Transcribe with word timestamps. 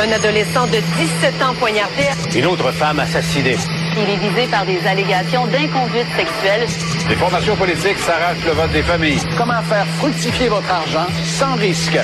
Un 0.00 0.12
adolescent 0.12 0.66
de 0.68 0.76
17 0.76 1.42
ans 1.42 1.54
poignardé. 1.58 2.04
Une 2.36 2.46
autre 2.46 2.70
femme 2.70 3.00
assassinée. 3.00 3.56
Il 3.96 4.08
est 4.08 4.16
visé 4.16 4.46
par 4.48 4.64
des 4.64 4.78
allégations 4.86 5.44
d'inconduite 5.48 6.06
sexuelle. 6.16 6.68
Les 7.08 7.16
formations 7.16 7.56
politiques 7.56 7.98
s'arrachent 7.98 8.44
le 8.46 8.52
vote 8.52 8.70
des 8.70 8.82
familles. 8.82 9.18
Comment 9.36 9.60
faire 9.62 9.86
fructifier 9.98 10.48
votre 10.48 10.70
argent 10.70 11.06
sans 11.24 11.56
risque? 11.56 11.98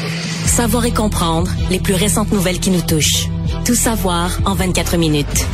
Savoir 0.44 0.84
et 0.86 0.90
comprendre 0.90 1.48
les 1.70 1.78
plus 1.78 1.94
récentes 1.94 2.32
nouvelles 2.32 2.58
qui 2.58 2.70
nous 2.70 2.82
touchent. 2.82 3.28
Tout 3.64 3.76
savoir 3.76 4.40
en 4.44 4.54
24 4.54 4.96
minutes. 4.96 5.46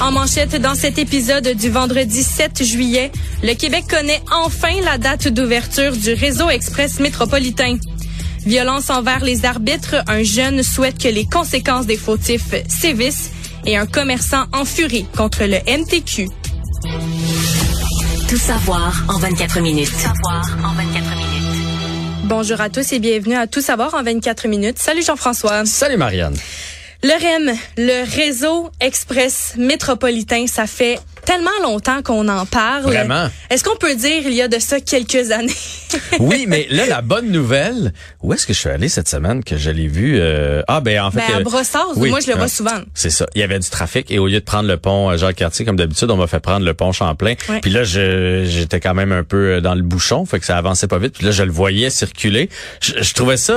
En 0.00 0.10
manchette 0.10 0.60
dans 0.60 0.74
cet 0.74 0.98
épisode 0.98 1.48
du 1.54 1.70
vendredi 1.70 2.24
7 2.24 2.64
juillet, 2.64 3.12
le 3.44 3.54
Québec 3.54 3.84
connaît 3.88 4.20
enfin 4.32 4.80
la 4.84 4.98
date 4.98 5.28
d'ouverture 5.28 5.92
du 5.92 6.12
réseau 6.12 6.50
express 6.50 6.98
métropolitain. 6.98 7.76
Violence 8.46 8.90
envers 8.90 9.24
les 9.24 9.44
arbitres, 9.44 9.96
un 10.06 10.22
jeune 10.22 10.62
souhaite 10.62 11.02
que 11.02 11.08
les 11.08 11.26
conséquences 11.26 11.86
des 11.86 11.96
fautifs 11.96 12.54
sévissent 12.68 13.32
et 13.64 13.76
un 13.76 13.86
commerçant 13.86 14.44
en 14.52 14.64
furie 14.64 15.04
contre 15.16 15.44
le 15.44 15.56
MTQ. 15.66 16.28
Tout 18.28 18.36
savoir 18.36 19.02
en 19.08 19.18
24 19.18 19.60
minutes. 19.60 19.90
Tout 19.90 19.98
savoir 19.98 20.44
en 20.64 20.74
24 20.74 21.16
minutes. 21.16 21.26
Bonjour 22.22 22.60
à 22.60 22.70
tous 22.70 22.92
et 22.92 23.00
bienvenue 23.00 23.34
à 23.34 23.48
Tout 23.48 23.60
savoir 23.60 23.94
en 23.94 24.04
24 24.04 24.46
minutes. 24.46 24.78
Salut 24.78 25.02
Jean-François. 25.02 25.66
Salut 25.66 25.96
Marianne. 25.96 26.36
Le 27.02 27.10
REM, 27.10 27.56
le 27.76 28.04
réseau 28.16 28.70
express 28.80 29.54
métropolitain, 29.58 30.46
ça 30.46 30.68
fait 30.68 31.00
tellement 31.26 31.50
longtemps 31.62 32.02
qu'on 32.02 32.28
en 32.28 32.46
parle. 32.46 32.84
Vraiment? 32.84 33.28
Est-ce 33.50 33.64
qu'on 33.64 33.76
peut 33.76 33.94
dire 33.94 34.22
il 34.24 34.32
y 34.32 34.40
a 34.40 34.48
de 34.48 34.58
ça 34.58 34.80
quelques 34.80 35.30
années? 35.32 35.52
oui, 36.20 36.46
mais 36.48 36.66
là, 36.70 36.86
la 36.86 37.02
bonne 37.02 37.30
nouvelle, 37.30 37.92
où 38.22 38.32
est-ce 38.32 38.46
que 38.46 38.54
je 38.54 38.58
suis 38.60 38.70
allé 38.70 38.88
cette 38.88 39.08
semaine 39.08 39.44
que 39.44 39.58
je 39.58 39.70
l'ai 39.70 39.88
vu? 39.88 40.18
Euh, 40.18 40.62
ah, 40.68 40.80
ben 40.80 41.00
en 41.02 41.10
fait... 41.10 41.18
Ben, 41.18 41.34
à 41.34 41.38
euh, 41.40 41.42
Brossard, 41.42 41.96
moi 41.96 42.20
je 42.20 42.30
le 42.30 42.36
vois 42.36 42.48
souvent. 42.48 42.80
C'est 42.94 43.10
ça. 43.10 43.26
Il 43.34 43.40
y 43.40 43.44
avait 43.44 43.58
du 43.58 43.68
trafic 43.68 44.10
et 44.10 44.18
au 44.18 44.28
lieu 44.28 44.38
de 44.38 44.44
prendre 44.44 44.68
le 44.68 44.76
pont 44.76 45.10
euh, 45.10 45.16
Jacques-Cartier, 45.16 45.64
comme 45.64 45.76
d'habitude, 45.76 46.10
on 46.10 46.16
m'a 46.16 46.28
fait 46.28 46.40
prendre 46.40 46.64
le 46.64 46.74
pont 46.74 46.92
Champlain. 46.92 47.34
Puis 47.60 47.70
là, 47.70 47.82
j'étais 47.82 48.80
quand 48.80 48.94
même 48.94 49.12
un 49.12 49.24
peu 49.24 49.60
dans 49.60 49.74
le 49.74 49.82
bouchon, 49.82 50.24
fait 50.24 50.38
que 50.38 50.46
ça 50.46 50.56
avançait 50.56 50.86
pas 50.86 50.98
vite. 50.98 51.14
Puis 51.14 51.26
là, 51.26 51.32
je 51.32 51.42
le 51.42 51.52
voyais 51.52 51.90
circuler. 51.90 52.48
Je, 52.80 53.12
trouvais 53.14 53.36
ça 53.36 53.54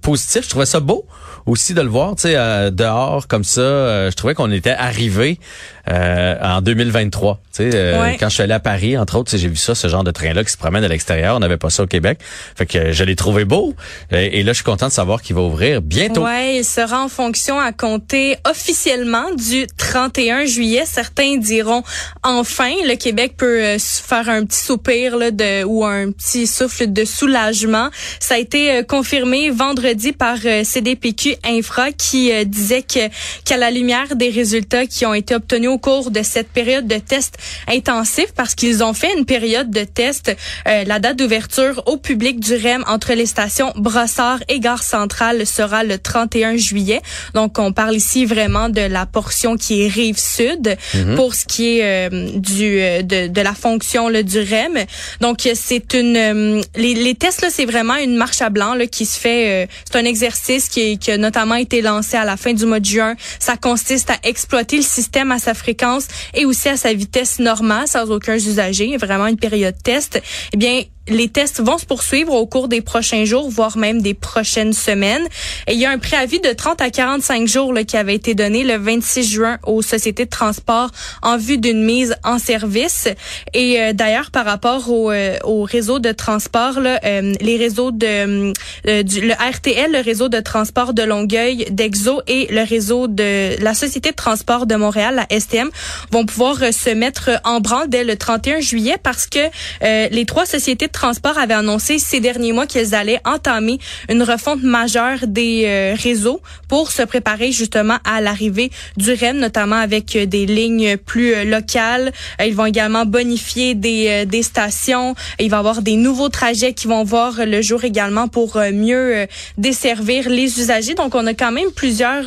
positif, 0.00 0.44
je 0.44 0.50
trouvais 0.50 0.66
ça 0.66 0.80
beau 0.80 1.06
aussi 1.46 1.74
de 1.74 1.80
le 1.80 1.88
voir, 1.88 2.16
tu 2.16 2.22
sais, 2.22 2.70
dehors 2.70 3.26
comme 3.28 3.44
ça. 3.44 4.10
je 4.10 4.14
trouvais 4.14 4.34
qu'on 4.34 4.50
était 4.50 4.70
arrivé 4.70 5.38
en 5.86 6.60
2023. 6.60 7.40
Tu 7.52 7.70
sais, 7.70 7.70
euh, 7.74 8.14
quand 8.18 8.30
je 8.30 8.34
suis 8.34 8.42
allé 8.42 8.54
à 8.54 8.60
Paris, 8.60 8.96
entre 8.96 9.18
autres, 9.18 9.36
j'ai 9.36 9.48
vu 9.48 9.56
ça, 9.56 9.74
ce 9.74 9.86
genre 9.86 10.04
de 10.04 10.10
train-là 10.10 10.42
qui 10.42 10.50
se 10.50 10.56
promène 10.56 10.84
à 10.84 10.88
l'extérieur. 10.88 11.36
On 11.36 11.40
n'avait 11.40 11.58
pas 11.58 11.68
ça 11.68 11.82
au 11.82 11.86
Québec. 11.86 12.18
Fait 12.56 12.64
que 12.64 12.92
je 12.92 13.04
l'ai 13.04 13.14
trouvé 13.14 13.44
beau. 13.44 13.74
Et, 14.10 14.42
là, 14.42 14.52
je 14.52 14.56
suis 14.56 14.64
content 14.64 14.88
de 14.88 14.92
savoir 14.92 15.20
qu'il 15.20 15.36
va 15.36 15.42
ouvrir 15.42 15.82
bientôt. 15.82 16.24
Ouais, 16.24 16.56
il 16.56 16.64
sera 16.64 17.02
en 17.04 17.08
fonction 17.08 17.60
à 17.60 17.72
compter 17.72 18.36
officiellement 18.48 19.34
du 19.34 19.66
31 19.76 20.46
juillet. 20.46 20.84
Certains 20.86 21.36
diront 21.36 21.82
enfin. 22.22 22.72
Le 22.86 22.96
Québec 22.96 23.34
peut 23.36 23.62
euh, 23.62 23.78
faire 23.78 24.28
un 24.30 24.46
petit 24.46 24.64
soupir 24.64 25.18
là, 25.18 25.30
de, 25.30 25.64
ou 25.64 25.84
un 25.84 26.10
petit 26.10 26.46
souffle 26.46 26.90
de 26.90 27.04
soulagement. 27.04 27.90
Ça 28.18 28.36
a 28.36 28.38
été 28.38 28.76
euh, 28.76 28.82
confirmé 28.82 29.50
vendredi 29.50 30.12
par 30.12 30.38
CDPQ 30.38 31.31
Infra 31.44 31.92
qui 31.92 32.30
disait 32.46 32.82
que 32.82 33.08
qu'à 33.44 33.56
la 33.56 33.70
lumière 33.70 34.16
des 34.16 34.30
résultats 34.30 34.86
qui 34.86 35.06
ont 35.06 35.14
été 35.14 35.34
obtenus 35.34 35.70
au 35.70 35.78
cours 35.78 36.10
de 36.10 36.22
cette 36.22 36.48
période 36.48 36.86
de 36.86 36.98
test 36.98 37.36
intensif 37.68 38.26
parce 38.34 38.54
qu'ils 38.54 38.82
ont 38.82 38.94
fait 38.94 39.10
une 39.16 39.24
période 39.24 39.70
de 39.70 39.84
test. 39.84 40.34
Euh, 40.68 40.84
la 40.84 40.98
date 40.98 41.18
d'ouverture 41.18 41.82
au 41.86 41.96
public 41.96 42.40
du 42.40 42.54
REM 42.54 42.84
entre 42.86 43.12
les 43.14 43.26
stations 43.26 43.72
Brossard 43.76 44.40
et 44.48 44.60
Gare 44.60 44.82
Centrale 44.82 45.46
sera 45.46 45.84
le 45.84 45.98
31 45.98 46.56
juillet. 46.56 47.00
Donc, 47.34 47.58
on 47.58 47.72
parle 47.72 47.96
ici 47.96 48.24
vraiment 48.24 48.68
de 48.68 48.80
la 48.80 49.06
portion 49.06 49.56
qui 49.56 49.82
est 49.82 49.88
rive 49.88 50.18
sud 50.18 50.76
mhm. 50.94 51.16
pour 51.16 51.34
ce 51.34 51.44
qui 51.46 51.78
est 51.78 51.84
euh, 51.84 52.30
du 52.36 52.80
euh, 52.80 53.02
de, 53.02 53.28
de, 53.28 53.40
la 53.40 53.54
fonction 53.54 54.08
là, 54.08 54.22
du 54.22 54.38
REM. 54.38 54.84
Donc, 55.20 55.48
c'est 55.54 55.94
une 55.94 56.62
les, 56.76 56.94
les, 56.94 57.14
tests 57.14 57.42
là, 57.42 57.48
c'est 57.50 57.64
vraiment 57.64 57.96
une 57.96 58.16
marche 58.16 58.40
à 58.40 58.50
blanc 58.50 58.74
là, 58.74 58.86
qui 58.86 59.06
se 59.06 59.18
fait. 59.18 59.68
c'est 59.84 59.98
un 59.98 60.04
exercice 60.04 60.68
qui, 60.68 60.98
qui 60.98 61.10
a 61.10 61.16
notamment 61.22 61.54
été 61.54 61.80
lancé 61.80 62.16
à 62.16 62.24
la 62.24 62.36
fin 62.36 62.52
du 62.52 62.66
mois 62.66 62.80
de 62.80 62.84
juin. 62.84 63.14
Ça 63.38 63.56
consiste 63.56 64.10
à 64.10 64.16
exploiter 64.24 64.76
le 64.76 64.82
système 64.82 65.32
à 65.32 65.38
sa 65.38 65.54
fréquence 65.54 66.08
et 66.34 66.44
aussi 66.44 66.68
à 66.68 66.76
sa 66.76 66.92
vitesse 66.92 67.38
normale 67.38 67.88
sans 67.88 68.10
aucun 68.10 68.34
usager, 68.34 68.96
vraiment 68.98 69.28
une 69.28 69.38
période 69.38 69.76
test. 69.82 70.20
Eh 70.52 70.56
bien, 70.56 70.82
les 71.08 71.28
tests 71.28 71.60
vont 71.60 71.78
se 71.78 71.86
poursuivre 71.86 72.32
au 72.32 72.46
cours 72.46 72.68
des 72.68 72.80
prochains 72.80 73.24
jours, 73.24 73.50
voire 73.50 73.76
même 73.76 74.02
des 74.02 74.14
prochaines 74.14 74.72
semaines. 74.72 75.26
Il 75.68 75.74
y 75.74 75.84
a 75.84 75.90
un 75.90 75.98
préavis 75.98 76.40
de 76.40 76.52
30 76.52 76.80
à 76.80 76.90
45 76.90 77.48
jours 77.48 77.72
là, 77.72 77.82
qui 77.82 77.96
avait 77.96 78.14
été 78.14 78.34
donné 78.34 78.62
le 78.62 78.76
26 78.76 79.28
juin 79.28 79.58
aux 79.64 79.82
sociétés 79.82 80.26
de 80.26 80.30
transport 80.30 80.90
en 81.22 81.38
vue 81.38 81.58
d'une 81.58 81.84
mise 81.84 82.14
en 82.22 82.38
service. 82.38 83.08
Et 83.52 83.80
euh, 83.80 83.92
d'ailleurs, 83.92 84.30
par 84.30 84.44
rapport 84.44 84.90
au, 84.90 85.10
euh, 85.10 85.36
au, 85.42 85.64
réseau 85.64 85.98
de 85.98 86.12
transport, 86.12 86.78
là, 86.78 87.00
euh, 87.04 87.34
les 87.40 87.56
réseaux 87.56 87.90
de 87.90 88.52
du, 88.84 89.20
le 89.20 89.32
RTL, 89.32 89.90
le 89.90 90.00
réseau 90.00 90.28
de 90.28 90.40
transport 90.40 90.94
de 90.94 91.02
Longueuil, 91.02 91.66
d'Exo 91.70 92.22
et 92.26 92.46
le 92.50 92.62
réseau 92.62 93.08
de 93.08 93.60
la 93.62 93.74
société 93.74 94.10
de 94.10 94.16
transport 94.16 94.66
de 94.66 94.76
Montréal, 94.76 95.14
la 95.16 95.40
STM, 95.40 95.70
vont 96.10 96.26
pouvoir 96.26 96.56
se 96.72 96.90
mettre 96.90 97.30
en 97.44 97.60
branle 97.60 97.88
dès 97.88 98.04
le 98.04 98.16
31 98.16 98.60
juillet 98.60 98.96
parce 99.02 99.26
que 99.26 99.38
les 99.82 100.26
trois 100.26 100.46
sociétés 100.46 100.88
Transport 100.92 101.38
avait 101.38 101.54
annoncé 101.54 101.98
ces 101.98 102.20
derniers 102.20 102.52
mois 102.52 102.66
qu'elles 102.66 102.94
allaient 102.94 103.20
entamer 103.24 103.78
une 104.08 104.22
refonte 104.22 104.62
majeure 104.62 105.26
des 105.26 105.64
euh, 105.66 105.94
réseaux 106.00 106.40
pour 106.68 106.92
se 106.92 107.02
préparer 107.02 107.52
justement 107.52 107.98
à 108.04 108.20
l'arrivée 108.20 108.70
du 108.96 109.12
REM, 109.12 109.38
notamment 109.38 109.76
avec 109.76 110.14
euh, 110.14 110.26
des 110.26 110.46
lignes 110.46 110.96
plus 110.96 111.34
euh, 111.34 111.44
locales. 111.44 112.12
Ils 112.44 112.54
vont 112.54 112.66
également 112.66 113.06
bonifier 113.06 113.74
des, 113.74 114.42
stations. 114.42 115.14
Il 115.38 115.50
va 115.50 115.58
y 115.58 115.60
avoir 115.60 115.82
des 115.82 115.96
nouveaux 115.96 116.28
trajets 116.28 116.72
qui 116.72 116.86
vont 116.86 117.04
voir 117.04 117.34
le 117.46 117.62
jour 117.62 117.84
également 117.84 118.28
pour 118.28 118.58
mieux 118.72 119.26
desservir 119.56 120.28
les 120.28 120.58
usagers. 120.58 120.94
Donc, 120.94 121.14
on 121.14 121.26
a 121.26 121.34
quand 121.34 121.52
même 121.52 121.70
plusieurs 121.74 122.24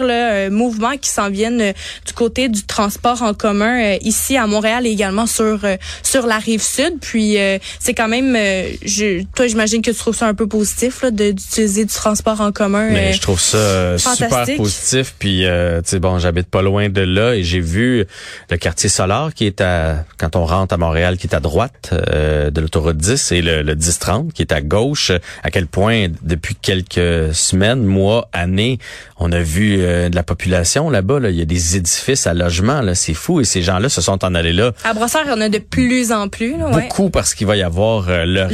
mouvements 0.52 0.98
qui 0.98 1.10
s'en 1.10 1.30
viennent 1.30 1.74
du 2.06 2.14
côté 2.14 2.48
du 2.48 2.64
transport 2.64 3.22
en 3.22 3.34
commun 3.34 3.96
ici 4.02 4.38
à 4.38 4.48
Montréal 4.48 4.88
et 4.88 4.92
également 4.92 5.26
sur 5.26 5.60
sur 6.04 6.26
la 6.26 6.38
rive 6.38 6.62
sud. 6.62 7.00
Puis, 7.02 7.38
c'est 7.80 7.94
quand 7.94 8.08
même 8.08 8.36
je, 8.84 9.24
toi, 9.36 9.48
j'imagine 9.48 9.82
que 9.82 9.92
tu 9.92 9.98
trouves 9.98 10.16
ça 10.16 10.28
un 10.28 10.34
peu 10.34 10.48
positif 10.48 11.02
là, 11.04 11.12
d'utiliser 11.12 11.86
du 11.86 11.94
transport 11.94 12.42
en 12.42 12.52
commun. 12.52 12.90
Mais 12.92 13.10
euh, 13.10 13.14
je 13.14 13.22
trouve 13.22 13.40
ça 13.40 13.58
euh, 13.58 13.98
super 13.98 14.46
positif. 14.58 15.16
Puis, 15.18 15.46
euh, 15.46 15.82
tu 15.82 15.92
sais, 15.92 16.00
bon, 16.00 16.20
j'habite 16.20 16.48
pas 16.48 16.62
loin 16.62 16.90
de 16.90 17.02
là 17.02 17.36
et 17.36 17.44
j'ai 17.44 17.60
vu 17.60 18.06
le 18.50 18.58
quartier 18.58 18.90
Solar 18.90 19.34
qui 19.34 19.46
est 19.46 19.62
à, 19.62 20.06
quand 20.18 20.36
on 20.36 20.46
rentre 20.46 20.74
à 20.74 20.78
Montréal, 20.78 21.18
qui 21.18 21.28
est 21.28 21.36
à 21.36 21.40
droite 21.40 21.94
de 21.94 22.62
l'autoroute 22.62 22.98
10 22.98 23.32
et 23.32 23.42
le, 23.42 23.62
le 23.62 23.76
10-30 23.76 24.32
qui 24.32 24.42
est 24.42 24.52
à 24.52 24.62
gauche. 24.62 25.12
À 25.44 25.52
quel 25.52 25.68
point, 25.68 26.08
depuis 26.22 26.56
quelques 26.56 27.34
semaines, 27.34 27.84
mois, 27.84 28.30
années, 28.34 28.80
on 29.18 29.32
a 29.32 29.40
vu 29.40 29.78
de 29.78 30.16
la 30.16 30.24
population 30.24 30.90
là-bas. 30.90 31.20
Là. 31.20 31.30
Il 31.30 31.38
y 31.38 31.42
a 31.42 31.46
des 31.46 31.78
édifices 31.78 32.28
à 32.28 32.34
logement. 32.34 32.82
Là, 32.82 32.96
c'est 32.96 33.14
fou. 33.14 33.42
Et 33.42 33.46
ces 33.46 33.62
gens-là 33.62 33.90
se 33.90 34.02
sont 34.02 34.24
en 34.26 34.36
allés 34.36 34.54
là. 34.54 34.72
À 34.84 34.94
Brossard, 34.94 35.24
il 35.26 35.30
y 35.30 35.34
en 35.34 35.42
a 35.42 35.50
de 35.50 35.60
plus 35.60 36.12
en 36.12 36.28
plus. 36.28 36.58
Là, 36.58 36.70
Beaucoup 36.70 37.10
parce 37.10 37.34
qu'il 37.34 37.48
va 37.48 37.56
y 37.56 37.64
avoir 37.64 38.08
le 38.08 38.48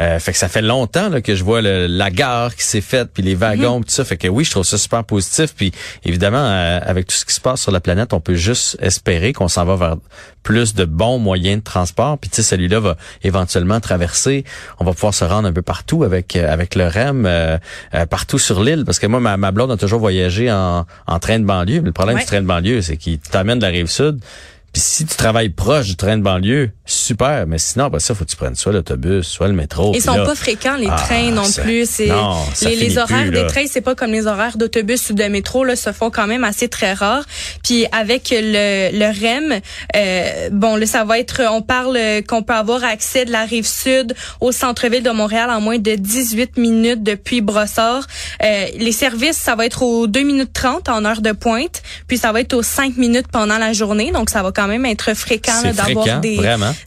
euh, 0.00 0.18
fait 0.18 0.32
que 0.32 0.38
ça 0.38 0.48
fait 0.48 0.62
longtemps 0.62 1.08
là, 1.08 1.20
que 1.20 1.34
je 1.34 1.44
vois 1.44 1.62
la 1.62 2.10
gare 2.10 2.54
qui 2.54 2.64
s'est 2.64 2.80
faite, 2.80 3.10
puis 3.12 3.22
les 3.22 3.34
wagons, 3.34 3.80
mm 3.80 3.84
tout 3.84 3.90
ça. 3.90 4.04
Fait 4.04 4.16
que 4.16 4.28
oui, 4.28 4.44
je 4.44 4.50
trouve 4.50 4.64
ça 4.64 4.78
super 4.78 5.04
positif. 5.04 5.54
Puis 5.54 5.72
évidemment, 6.04 6.38
euh, 6.38 6.80
avec 6.82 7.06
tout 7.06 7.16
ce 7.16 7.24
qui 7.24 7.34
se 7.34 7.40
passe 7.40 7.60
sur 7.60 7.72
la 7.72 7.80
planète, 7.80 8.12
on 8.12 8.20
peut 8.20 8.34
juste 8.34 8.78
espérer 8.80 9.32
qu'on 9.32 9.48
s'en 9.48 9.64
va 9.64 9.76
vers 9.76 9.96
plus 10.42 10.74
de 10.74 10.84
bons 10.84 11.18
moyens 11.18 11.58
de 11.58 11.64
transport. 11.64 12.18
Puis 12.18 12.30
tu 12.30 12.36
sais, 12.36 12.42
celui-là 12.42 12.80
va 12.80 12.96
éventuellement 13.22 13.80
traverser. 13.80 14.44
On 14.78 14.84
va 14.84 14.92
pouvoir 14.92 15.14
se 15.14 15.24
rendre 15.24 15.48
un 15.48 15.52
peu 15.52 15.62
partout 15.62 16.04
avec 16.04 16.36
euh, 16.36 16.50
avec 16.50 16.74
le 16.74 16.86
REM, 16.86 17.28
partout 18.08 18.38
sur 18.38 18.62
l'île. 18.62 18.84
Parce 18.84 18.98
que 18.98 19.06
moi, 19.06 19.20
ma, 19.20 19.50
blonde 19.50 19.70
a 19.74 19.76
toujours 19.78 20.00
voyagé 20.00 20.50
en, 20.50 20.86
en 21.06 21.18
train 21.18 21.38
de 21.38 21.44
banlieue. 21.44 21.80
Mais 21.80 21.86
le 21.86 21.92
problème 21.92 22.18
du 22.18 22.24
train 22.24 22.40
de 22.40 22.46
banlieue, 22.46 22.82
c'est 22.82 22.96
qu'il 22.96 23.18
t'amène 23.18 23.58
de 23.58 23.64
la 23.64 23.70
rive 23.70 23.86
sud. 23.86 24.20
Puis 24.74 24.82
si 24.82 25.06
tu 25.06 25.14
travailles 25.14 25.50
proche 25.50 25.86
du 25.86 25.94
train 25.94 26.18
de 26.18 26.22
banlieue, 26.22 26.70
super. 26.84 27.46
Mais 27.46 27.58
sinon, 27.58 27.84
après 27.84 28.00
ça, 28.00 28.12
faut 28.12 28.24
que 28.24 28.30
tu 28.30 28.36
prennes 28.36 28.56
soit 28.56 28.72
l'autobus, 28.72 29.24
soit 29.24 29.46
le 29.46 29.54
métro. 29.54 29.92
Ils 29.94 30.02
sont 30.02 30.16
pas 30.16 30.34
fréquents, 30.34 30.76
les 30.76 30.88
ah, 30.90 30.96
trains 30.96 31.30
non 31.30 31.48
plus. 31.62 31.88
C'est, 31.88 32.10
les, 32.62 32.74
les 32.74 32.98
horaires 32.98 33.30
des 33.30 33.46
trains, 33.46 33.66
c'est 33.70 33.80
pas 33.80 33.94
comme 33.94 34.10
les 34.10 34.26
horaires 34.26 34.56
d'autobus 34.56 35.10
ou 35.10 35.14
de 35.14 35.22
métro, 35.24 35.62
là, 35.62 35.76
se 35.76 35.92
font 35.92 36.10
quand 36.10 36.26
même 36.26 36.42
assez 36.42 36.66
très 36.66 36.92
rares. 36.92 37.24
Puis 37.62 37.86
avec 37.92 38.30
le, 38.32 38.90
le 38.92 39.06
REM, 39.06 39.60
euh, 39.94 40.48
bon, 40.50 40.74
là, 40.74 40.86
ça 40.86 41.04
va 41.04 41.20
être, 41.20 41.42
on 41.48 41.62
parle 41.62 41.96
qu'on 42.26 42.42
peut 42.42 42.54
avoir 42.54 42.82
accès 42.82 43.24
de 43.24 43.30
la 43.30 43.44
rive 43.44 43.68
sud 43.68 44.16
au 44.40 44.50
centre-ville 44.50 45.04
de 45.04 45.10
Montréal 45.10 45.50
en 45.50 45.60
moins 45.60 45.78
de 45.78 45.94
18 45.94 46.56
minutes 46.56 47.04
depuis 47.04 47.42
Brossard. 47.42 48.08
Euh, 48.42 48.66
les 48.76 48.92
services, 48.92 49.36
ça 49.36 49.54
va 49.54 49.66
être 49.66 49.82
aux 49.82 50.08
2 50.08 50.22
minutes 50.22 50.52
30 50.52 50.88
en 50.88 51.04
heure 51.04 51.20
de 51.20 51.30
pointe, 51.30 51.82
puis 52.08 52.18
ça 52.18 52.32
va 52.32 52.40
être 52.40 52.54
aux 52.54 52.64
5 52.64 52.96
minutes 52.96 53.28
pendant 53.30 53.58
la 53.58 53.72
journée. 53.72 54.10
Donc, 54.10 54.30
ça 54.30 54.42
va 54.42 54.50
quand 54.50 54.63
quand 54.64 54.70
même 54.70 54.86
être 54.86 55.14
fréquent 55.14 55.62
d'avoir 55.62 56.20
des, 56.20 56.40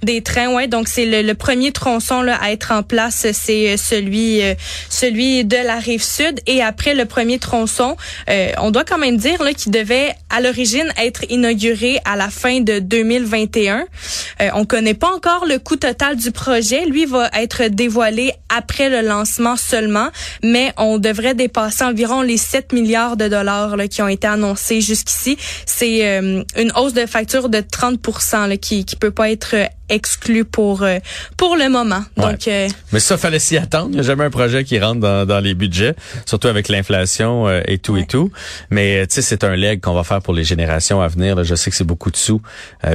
des 0.03 0.21
trains. 0.21 0.53
Ouais, 0.53 0.68
donc 0.68 0.88
c'est 0.88 1.06
le, 1.06 1.33
premier 1.33 1.71
tronçon 1.71 2.21
là, 2.21 2.38
à 2.41 2.51
être 2.51 2.71
en 2.71 2.81
place, 2.81 3.27
c'est 3.33 3.74
euh, 3.74 3.77
celui 3.77 4.41
euh, 4.41 4.56
celui 4.89 5.45
de 5.45 5.57
la 5.57 5.75
rive 5.75 6.03
sud. 6.03 6.39
Et 6.47 6.62
après 6.63 6.95
le 6.95 7.06
premier 7.06 7.38
tronçon, 7.38 7.95
euh, 8.29 8.51
on 8.59 8.71
doit 8.71 8.83
quand 8.83 8.97
même 8.97 9.18
dire 9.18 9.38
qu'il 9.56 9.71
devait 9.71 10.13
à 10.29 10.41
l'origine 10.41 10.91
être 10.97 11.24
inauguré 11.29 12.00
à 12.06 12.15
la 12.15 12.29
fin 12.29 12.62
de 12.62 12.79
2021. 12.79 13.85
Euh, 14.41 14.50
on 14.56 14.65
connaît 14.65 14.94
pas 14.94 15.12
encore 15.13 15.45
le 15.45 15.59
coût 15.59 15.75
total 15.75 16.15
du 16.15 16.31
projet. 16.31 16.85
Lui 16.85 17.06
va 17.06 17.29
être 17.33 17.68
dévoilé 17.68 18.33
après 18.50 18.89
le 18.89 19.01
lancement 19.07 19.56
seulement, 19.56 20.09
mais 20.44 20.74
on 20.77 20.97
devrait 20.97 21.35
dépasser 21.35 21.83
environ 21.83 22.21
les 22.21 22.38
7 22.38 22.74
milliards 22.74 23.18
de 23.18 23.27
dollars 23.27 23.77
là, 23.77 23.88
qui 23.88 24.01
ont 24.01 24.07
été 24.07 24.27
annoncés 24.27 24.81
jusqu'ici. 24.81 25.38
C'est 25.65 26.07
euh, 26.07 26.44
une 26.57 26.71
hausse 26.75 26.94
de 26.94 27.06
facture 27.06 27.50
de 27.50 27.62
30% 27.71 28.47
là, 28.47 28.57
qui 28.57 28.85
qui 28.85 28.95
peut 28.95 29.11
pas 29.11 29.29
être 29.31 29.55
exclu 29.89 30.45
pour 30.45 30.84
euh, 30.84 31.00
pour 31.38 31.56
le 31.56 31.69
moment. 31.69 32.04
Donc, 32.18 32.48
euh, 32.48 32.68
mais 32.92 33.00
ça 33.00 33.18
fallait 33.18 33.39
s'y 33.39 33.57
attendre. 33.57 33.89
Il 33.89 33.95
n'y 33.95 34.00
a 34.00 34.04
jamais 34.04 34.25
un 34.25 34.30
projet 34.30 34.63
qui 34.63 34.80
rentre 34.80 35.00
dans, 35.00 35.25
dans 35.25 35.39
les 35.39 35.54
budgets, 35.54 35.95
surtout 36.25 36.48
avec 36.48 36.68
l'inflation 36.68 37.48
euh, 37.48 37.62
et 37.68 37.78
tout 37.78 37.98
et 37.98 38.06
tout. 38.06 38.31
Mais 38.69 39.06
tu 39.07 39.16
sais, 39.16 39.22
c'est 39.22 39.44
un 39.44 39.56
leg 39.56 39.81
qu'on 39.81 39.94
va 39.94 40.04
faire 40.04 40.22
pour 40.22 40.34
les 40.34 40.44
générations 40.44 41.01
à 41.01 41.07
venir. 41.07 41.36
Là. 41.36 41.44
Je 41.44 41.56
sais 41.56 41.69
que 41.69 41.75
c'est 41.75 41.84
beaucoup 41.84 42.12
de 42.12 42.18
sous, 42.18 42.42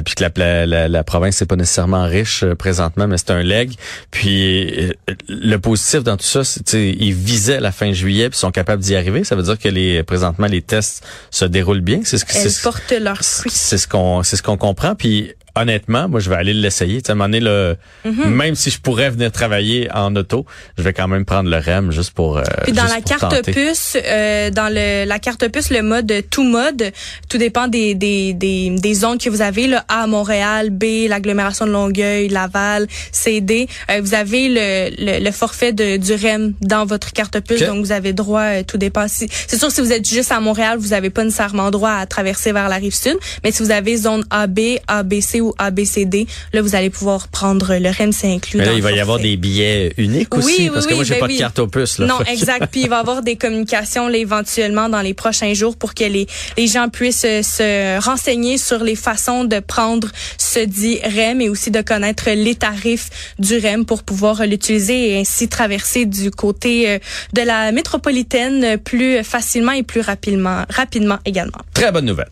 puis 0.05 0.15
que 0.15 0.23
la, 0.23 0.67
la, 0.67 0.89
la, 0.89 1.05
province 1.05 1.41
n'est 1.41 1.47
pas 1.47 1.57
nécessairement 1.57 2.05
riche 2.05 2.45
présentement, 2.59 3.07
mais 3.07 3.19
c'est 3.19 3.31
un 3.31 3.43
leg. 3.43 3.73
Puis 4.11 4.93
le 5.29 5.57
positif 5.57 6.03
dans 6.03 6.17
tout 6.17 6.25
ça, 6.25 6.45
c'est 6.45 6.73
ils 6.75 7.15
visaient 7.15 7.61
la 7.61 7.73
fin 7.73 7.93
juillet, 7.93 8.31
puis 8.31 8.39
sont 8.39 8.51
capables 8.51 8.83
d'y 8.83 8.97
arriver. 8.97 9.25
Ça 9.25 9.37
veut 9.37 9.43
dire 9.43 9.59
que 9.59 9.69
les 9.69 10.03
présentement 10.03 10.47
les 10.47 10.63
tests 10.63 11.05
se 11.31 11.45
déroulent 11.45 11.81
bien. 11.81 12.01
C'est 12.05 12.19
ce 12.19 12.25
que 12.25 12.33
c'est. 12.33 13.01
leurs 13.01 13.23
C'est 13.23 13.79
ce 13.79 13.89
qu'on 13.89 14.23
c'est 14.23 14.37
ce 14.37 14.43
qu'on 14.43 14.57
comprend. 14.57 14.95
Puis 14.95 15.35
honnêtement, 15.55 16.09
moi, 16.09 16.21
je 16.21 16.31
vais 16.31 16.37
aller 16.37 16.55
l'essayer. 16.55 17.03
Tu 17.03 17.13
sais, 17.13 17.41
là, 17.41 17.75
mhm. 18.05 18.29
même 18.29 18.55
si 18.55 18.71
je 18.71 18.81
pourrais 18.81 19.11
venir 19.11 19.31
travailler 19.33 19.89
en 19.93 20.15
auto, 20.17 20.47
je 20.79 20.83
vais 20.83 20.93
quand 20.93 21.09
même 21.09 21.25
prendre 21.25 21.51
le 21.51 21.59
REM 21.59 21.91
juste 21.93 22.13
pour. 22.13 22.39
Euh, 22.39 22.43
Puis 22.65 22.73
dans 22.73 22.85
la 22.85 23.01
carte 23.01 23.45
puce, 23.51 23.97
euh, 23.97 24.51
dans 24.51 24.73
le 24.73 25.05
la 25.05 25.19
carte 25.19 25.49
puce, 25.49 25.71
le 25.71 25.83
mode 25.83 26.13
tout 26.31 26.45
mode, 26.45 26.93
tout 27.29 27.39
dépend 27.39 27.69
des 27.69 27.95
des 27.95 28.33
des, 28.33 28.71
des 28.71 28.95
zones 28.95 29.19
que 29.19 29.29
vous 29.29 29.43
avez. 29.43 29.67
Là, 29.67 29.85
A 29.89 30.07
Montréal, 30.07 30.71
B 30.71 31.09
l'agglomération 31.09 31.67
de 31.67 31.71
Longueuil, 31.71 32.29
Laval, 32.29 32.87
C 33.13 33.41
D. 33.41 33.69
Euh, 33.91 34.01
vous 34.03 34.15
avez 34.15 34.49
le, 34.49 35.21
le, 35.21 35.31
forfait 35.31 35.73
de, 35.73 35.97
du 35.97 36.15
REM 36.15 36.55
dans 36.61 36.85
votre 36.87 37.13
carte 37.13 37.41
puce, 37.41 37.63
donc 37.63 37.85
vous 37.85 37.93
avez 37.93 38.13
droit. 38.13 38.41
Euh, 38.41 38.63
tout 38.67 38.79
dépend. 38.79 39.07
C'est 39.09 39.59
sûr 39.59 39.71
si 39.71 39.81
vous 39.81 39.93
êtes 39.93 40.09
juste 40.09 40.33
à 40.33 40.41
Montréal, 40.41 40.79
vous 40.79 40.93
avez 40.93 41.11
pas 41.11 41.25
nécessairement 41.25 41.71
droit 41.71 41.91
à 41.93 42.07
traverser 42.07 42.53
vers 42.53 42.69
la 42.69 42.77
rive 42.77 42.95
sud. 42.95 43.17
Mais 43.45 43.53
si 43.53 43.63
vous 43.63 43.71
avez 43.71 43.97
zone 43.97 44.25
AB, 44.31 44.59
ABC 44.89 45.42
ou 45.43 45.55
ABCD, 45.59 46.27
là, 46.53 46.63
vous 46.63 46.75
allez 46.75 46.91
pouvoir 46.91 47.29
prendre 47.29 47.75
le 47.77 47.91
REM, 47.91 48.13
c'est 48.13 48.33
inclus. 48.33 48.59
Mais 48.59 48.67
là, 48.67 48.73
il 48.73 48.83
va 48.83 48.93
y 48.93 49.01
avoir 49.01 49.19
des 49.19 49.37
billets 49.37 49.93
uniques 49.97 50.35
aussi, 50.35 50.71
parce 50.71 50.87
que 50.87 50.95
moi, 50.95 51.05
j'ai 51.05 51.15
ben 51.15 51.21
pas 51.21 51.29
de 51.29 51.39
carte 51.39 51.59
opus. 51.59 51.99
Là. 51.99 52.07
Non, 52.07 52.21
exact. 52.21 52.69
Puis 52.71 52.83
il 52.83 52.89
va 52.89 52.97
y 52.97 53.01
avoir 53.01 53.23
des 53.23 53.37
communications 53.37 54.09
là, 54.09 54.17
éventuellement 54.17 54.89
dans 54.89 55.01
les 55.01 55.15
prochains 55.15 55.55
jours 55.55 55.77
pour 55.77 55.95
que 55.95 56.05
les, 56.05 56.27
les 56.57 56.67
gens 56.67 56.89
puissent 56.89 57.25
euh, 57.25 57.43
se 57.43 58.01
renseigner 58.03 58.59
sur 58.59 58.83
les 58.83 58.97
façons 58.97 59.45
de 59.45 59.61
prendre 59.61 60.09
ce 60.39 60.61
dit 60.61 60.99
REM 61.03 61.41
et 61.41 61.49
aussi 61.49 61.71
de 61.71 61.81
connaître 61.83 62.31
les 62.31 62.55
tarifs 62.55 63.11
du 63.39 63.59
REM 63.59 63.85
pour 63.85 64.03
pouvoir 64.03 64.47
l'utiliser 64.47 65.11
et 65.11 65.21
ainsi 65.21 65.49
traverser 65.49 66.07
du 66.07 66.31
côté 66.31 66.89
euh, 66.89 66.99
de 67.33 67.43
la 67.43 67.73
métropolitaine 67.73 68.79
plus 68.79 69.23
facilement 69.25 69.73
et 69.73 69.83
plus 69.83 70.01
rapidement, 70.01 70.65
rapidement 70.69 71.19
également. 71.25 71.59
Très 71.75 71.93
bonne 71.93 72.07
nouvelle. 72.07 72.31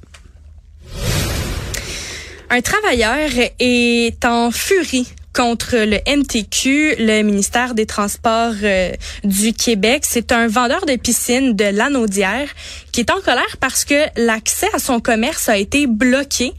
Un 2.53 2.63
travailleur 2.63 3.31
est 3.61 4.25
en 4.25 4.51
furie 4.51 5.07
contre 5.33 5.77
le 5.77 5.99
MTQ, 6.05 6.97
le 6.99 7.23
ministère 7.23 7.75
des 7.75 7.87
Transports 7.87 8.55
euh, 8.65 8.91
du 9.23 9.53
Québec. 9.53 10.03
C'est 10.05 10.33
un 10.33 10.49
vendeur 10.49 10.85
de 10.85 10.97
piscine 10.97 11.55
de 11.55 11.67
Lanaudière 11.67 12.49
qui 12.91 13.03
est 13.03 13.11
en 13.13 13.21
colère 13.21 13.57
parce 13.61 13.85
que 13.85 13.95
l'accès 14.17 14.67
à 14.75 14.81
son 14.81 14.99
commerce 14.99 15.49
a 15.49 15.59
été 15.59 15.87
bloqué 15.87 16.53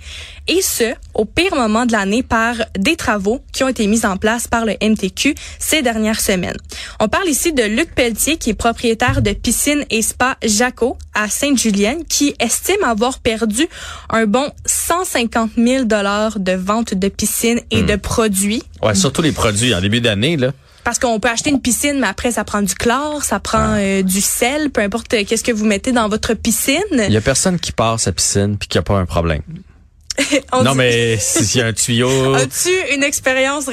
et 0.47 0.61
ce, 0.61 0.93
au 1.13 1.25
pire 1.25 1.55
moment 1.55 1.85
de 1.85 1.91
l'année 1.91 2.23
par 2.23 2.55
des 2.77 2.95
travaux 2.95 3.41
qui 3.53 3.63
ont 3.63 3.67
été 3.67 3.87
mis 3.87 4.05
en 4.05 4.17
place 4.17 4.47
par 4.47 4.65
le 4.65 4.73
MTQ 4.81 5.35
ces 5.59 5.81
dernières 5.81 6.19
semaines. 6.19 6.57
On 6.99 7.07
parle 7.07 7.27
ici 7.27 7.53
de 7.53 7.63
Luc 7.63 7.93
Pelletier, 7.93 8.37
qui 8.37 8.51
est 8.51 8.55
propriétaire 8.55 9.21
de 9.21 9.31
piscine 9.31 9.85
et 9.89 10.01
spa 10.01 10.37
Jaco 10.43 10.97
à 11.13 11.29
Sainte-Julienne, 11.29 12.03
qui 12.07 12.35
estime 12.39 12.83
avoir 12.83 13.19
perdu 13.19 13.67
un 14.09 14.25
bon 14.25 14.51
150 14.65 15.51
000 15.57 15.85
dollars 15.85 16.39
de 16.39 16.53
vente 16.53 16.93
de 16.93 17.07
piscine 17.07 17.59
et 17.71 17.83
hmm. 17.83 17.85
de 17.85 17.95
produits. 17.95 18.63
Ouais, 18.81 18.95
surtout 18.95 19.21
les 19.21 19.31
produits 19.31 19.73
en 19.75 19.81
début 19.81 20.01
d'année, 20.01 20.37
là. 20.37 20.51
Parce 20.83 20.97
qu'on 20.97 21.19
peut 21.19 21.29
acheter 21.29 21.51
une 21.51 21.61
piscine, 21.61 21.99
mais 21.99 22.07
après, 22.07 22.31
ça 22.31 22.43
prend 22.43 22.61
du 22.61 22.73
chlore, 22.73 23.23
ça 23.23 23.39
prend 23.39 23.75
euh, 23.77 24.01
du 24.01 24.19
sel, 24.19 24.71
peu 24.71 24.81
importe 24.81 25.13
euh, 25.13 25.23
qu'est-ce 25.25 25.43
que 25.43 25.51
vous 25.51 25.65
mettez 25.65 25.91
dans 25.91 26.09
votre 26.09 26.33
piscine. 26.33 26.79
Il 26.91 27.13
y 27.13 27.17
a 27.17 27.21
personne 27.21 27.59
qui 27.59 27.71
part 27.71 27.99
sa 27.99 28.11
piscine 28.11 28.57
puis 28.57 28.67
qui 28.67 28.77
a 28.77 28.81
pas 28.81 28.97
un 28.97 29.05
problème. 29.05 29.41
non, 30.63 30.75
mais 30.75 31.17
s'il 31.17 31.59
y 31.59 31.63
a 31.63 31.67
un 31.67 31.73
tuyau. 31.73 32.33
As-tu 32.35 32.69
une 32.93 33.03
expérience 33.03 33.65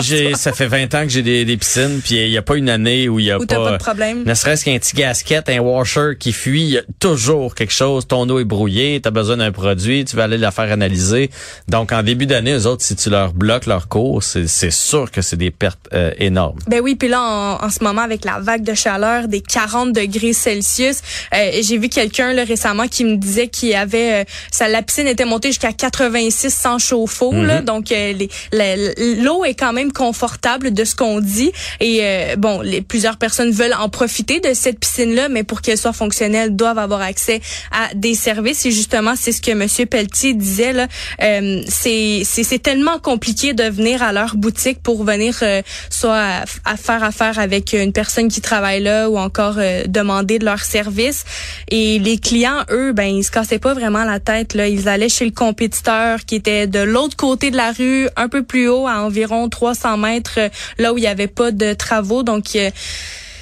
j'ai, 0.00 0.34
ça 0.34 0.52
fait 0.52 0.66
20 0.66 0.94
ans 0.94 1.02
que 1.02 1.08
j'ai 1.08 1.22
des, 1.22 1.44
des 1.44 1.56
piscines, 1.56 2.00
puis 2.04 2.16
il 2.16 2.30
n'y 2.30 2.36
a 2.36 2.42
pas 2.42 2.56
une 2.56 2.68
année 2.68 3.08
où 3.08 3.18
il 3.18 3.26
y 3.26 3.30
a 3.30 3.38
pas, 3.38 3.46
pas 3.46 3.72
de 3.72 3.76
problème? 3.76 4.24
Ne 4.24 4.34
serait-ce 4.34 4.64
qu'un 4.64 4.78
petit 4.78 4.94
gasket, 4.94 5.48
un 5.48 5.60
washer 5.60 6.12
qui 6.18 6.32
fuit, 6.32 6.62
il 6.62 6.70
y 6.70 6.78
a 6.78 6.82
toujours 7.00 7.54
quelque 7.54 7.72
chose. 7.72 8.06
Ton 8.06 8.28
eau 8.28 8.38
est 8.38 8.44
brouillée, 8.44 9.00
tu 9.00 9.08
as 9.08 9.10
besoin 9.10 9.38
d'un 9.38 9.52
produit, 9.52 10.04
tu 10.04 10.16
vas 10.16 10.24
aller 10.24 10.38
la 10.38 10.50
faire 10.50 10.70
analyser. 10.70 11.30
Donc, 11.68 11.92
en 11.92 12.02
début 12.02 12.26
d'année, 12.26 12.52
eux 12.52 12.66
autres, 12.66 12.82
si 12.82 12.96
tu 12.96 13.10
leur 13.10 13.32
bloques 13.32 13.66
leur 13.66 13.88
cours, 13.88 14.22
c'est, 14.22 14.46
sûr 14.70 15.10
que 15.10 15.22
c'est 15.22 15.36
des 15.36 15.50
pertes 15.50 15.88
euh, 15.92 16.10
énormes. 16.18 16.58
Ben 16.66 16.80
oui, 16.80 16.96
puis 16.96 17.08
là, 17.08 17.58
en, 17.62 17.70
ce 17.70 17.82
moment, 17.82 18.02
avec 18.02 18.24
la 18.24 18.40
vague 18.40 18.62
de 18.62 18.74
chaleur 18.74 19.28
des 19.28 19.40
40 19.40 19.92
degrés 19.92 20.32
Celsius, 20.32 21.00
euh, 21.34 21.50
j'ai 21.62 21.78
vu 21.78 21.88
quelqu'un 21.88 22.34
récemment 22.44 22.88
qui 22.88 23.04
me 23.04 23.16
disait 23.16 23.48
qu'il 23.48 23.74
avait... 23.74 24.22
Euh, 24.22 24.68
la 24.68 24.82
piscine 24.82 25.06
était 25.06 25.24
montée 25.24 25.45
jusqu'à 25.48 25.72
86 25.72 26.54
sans 26.54 26.78
chauffe-eau. 26.78 27.32
Mhm. 27.32 27.60
Donc, 27.62 27.92
euh, 27.92 28.12
l'eau 28.52 29.44
est 29.44 29.54
quand 29.54 29.72
même 29.72 29.92
confortable 29.92 30.72
de 30.72 30.84
ce 30.84 30.94
qu'on 30.94 31.20
dit. 31.20 31.52
Et 31.80 32.00
euh, 32.02 32.36
bon, 32.36 32.60
les, 32.60 32.82
plusieurs 32.82 33.16
personnes 33.16 33.50
veulent 33.50 33.74
en 33.78 33.88
profiter 33.88 34.40
de 34.40 34.54
cette 34.54 34.78
piscine-là, 34.80 35.28
mais 35.28 35.44
pour 35.44 35.60
qu'elle 35.60 35.78
soit 35.78 35.92
fonctionnelle, 35.92 36.56
doivent 36.56 36.78
avoir 36.78 37.00
accès 37.00 37.40
à 37.72 37.94
des 37.94 38.14
services. 38.14 38.66
Et 38.66 38.70
justement, 38.70 39.14
c'est 39.16 39.32
ce 39.32 39.40
que 39.40 39.52
Monsieur 39.52 39.86
Pelletier 39.86 40.34
disait. 40.34 40.72
Là, 40.72 40.86
euh, 41.22 41.62
c'est 41.68 42.62
tellement 42.62 42.98
compliqué 42.98 43.52
de 43.52 43.64
venir 43.64 44.02
à 44.02 44.12
leur 44.12 44.36
boutique 44.36 44.82
pour 44.82 45.04
venir 45.04 45.42
soit 45.90 46.42
à, 46.64 46.76
faire 46.76 47.04
affaire 47.04 47.38
avec 47.38 47.72
une 47.72 47.92
personne 47.92 48.28
qui 48.28 48.40
travaille 48.40 48.82
là 48.82 49.08
ou 49.10 49.18
encore 49.18 49.56
demander 49.86 50.38
de 50.38 50.44
leur 50.44 50.60
service. 50.60 51.24
Et 51.68 51.98
les 51.98 52.18
clients, 52.18 52.64
eux, 52.70 52.92
ben 52.92 53.04
ils 53.04 53.24
se 53.24 53.30
cassaient 53.30 53.58
pas 53.58 53.74
vraiment 53.74 54.04
la 54.04 54.20
tête. 54.20 54.54
Là, 54.54 54.68
ils 54.68 54.88
allaient 54.88 55.08
chez 55.08 55.24
le 55.24 55.30
compétiteur 55.36 56.24
qui 56.24 56.34
était 56.34 56.66
de 56.66 56.80
l'autre 56.80 57.16
côté 57.16 57.52
de 57.52 57.56
la 57.56 57.70
rue, 57.70 58.08
un 58.16 58.28
peu 58.28 58.42
plus 58.42 58.68
haut, 58.68 58.88
à 58.88 59.02
environ 59.02 59.48
300 59.48 59.96
mètres, 59.98 60.38
euh, 60.38 60.48
là 60.78 60.92
où 60.92 60.98
il 60.98 61.02
n'y 61.02 61.06
avait 61.06 61.28
pas 61.28 61.52
de 61.52 61.74
travaux. 61.74 62.24
Donc, 62.24 62.56
euh, 62.56 62.70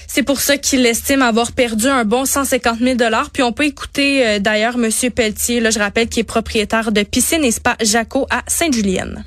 c'est 0.07 0.23
pour 0.23 0.41
ça 0.41 0.59
qu'il 0.59 0.85
estime 0.87 1.23
avoir 1.23 1.53
perdu 1.53 1.89
un 1.89 2.05
bon 2.05 2.25
150 2.25 2.79
000 2.81 2.97
dollars. 2.97 3.31
Puis 3.31 3.43
on 3.43 3.53
peut 3.53 3.65
écouter 3.65 4.27
euh, 4.27 4.39
d'ailleurs 4.39 4.77
Monsieur 4.77 5.11
Pelletier, 5.11 5.61
là 5.61 5.71
je 5.71 5.79
rappelle, 5.79 6.09
qui 6.09 6.21
est 6.21 6.25
propriétaire 6.25 6.93
de 6.93 7.03
piscine 7.03 7.43
et 7.43 7.51
spa 7.51 7.77
Jaco 7.81 8.27
à 8.31 8.43
Sainte-Julienne. 8.47 9.25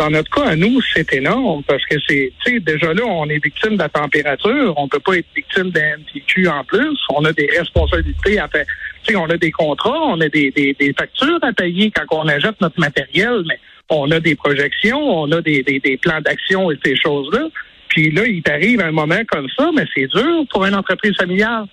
Dans 0.00 0.08
notre 0.08 0.30
cas, 0.30 0.46
à 0.46 0.56
nous, 0.56 0.80
c'est 0.94 1.12
énorme 1.12 1.62
parce 1.64 1.84
que 1.84 1.96
c'est, 2.08 2.32
tu 2.42 2.54
sais, 2.54 2.60
déjà 2.60 2.94
là, 2.94 3.02
on 3.04 3.28
est 3.28 3.44
victime 3.44 3.74
de 3.74 3.82
la 3.82 3.90
température. 3.90 4.72
On 4.78 4.88
peut 4.88 4.98
pas 4.98 5.18
être 5.18 5.26
victime 5.36 5.68
d'un 5.68 5.98
MTQ 5.98 6.48
en 6.48 6.64
plus. 6.64 6.98
On 7.10 7.22
a 7.26 7.34
des 7.34 7.46
responsabilités 7.54 8.38
à 8.38 8.48
faire 8.48 8.64
on 9.14 9.28
a 9.28 9.36
des 9.36 9.50
contrats, 9.50 10.00
on 10.06 10.18
a 10.22 10.28
des, 10.30 10.50
des, 10.50 10.94
factures 10.98 11.38
à 11.42 11.52
payer 11.52 11.90
quand 11.90 12.04
on 12.16 12.28
achète 12.28 12.58
notre 12.62 12.80
matériel, 12.80 13.42
mais 13.46 13.58
on 13.90 14.10
a 14.10 14.20
des 14.20 14.36
projections, 14.36 15.00
on 15.00 15.30
a 15.32 15.42
des, 15.42 15.62
des 15.62 15.98
plans 15.98 16.22
d'action 16.22 16.70
et 16.70 16.78
ces 16.82 16.96
choses-là. 16.96 17.48
Puis 17.88 18.10
là, 18.10 18.26
il 18.26 18.42
t'arrive 18.42 18.80
un 18.80 18.92
moment 18.92 19.20
comme 19.28 19.48
ça, 19.54 19.68
mais 19.76 19.84
c'est 19.94 20.06
dur 20.06 20.46
pour 20.50 20.64
une 20.64 20.76
entreprise 20.76 21.14
familiale. 21.16 21.66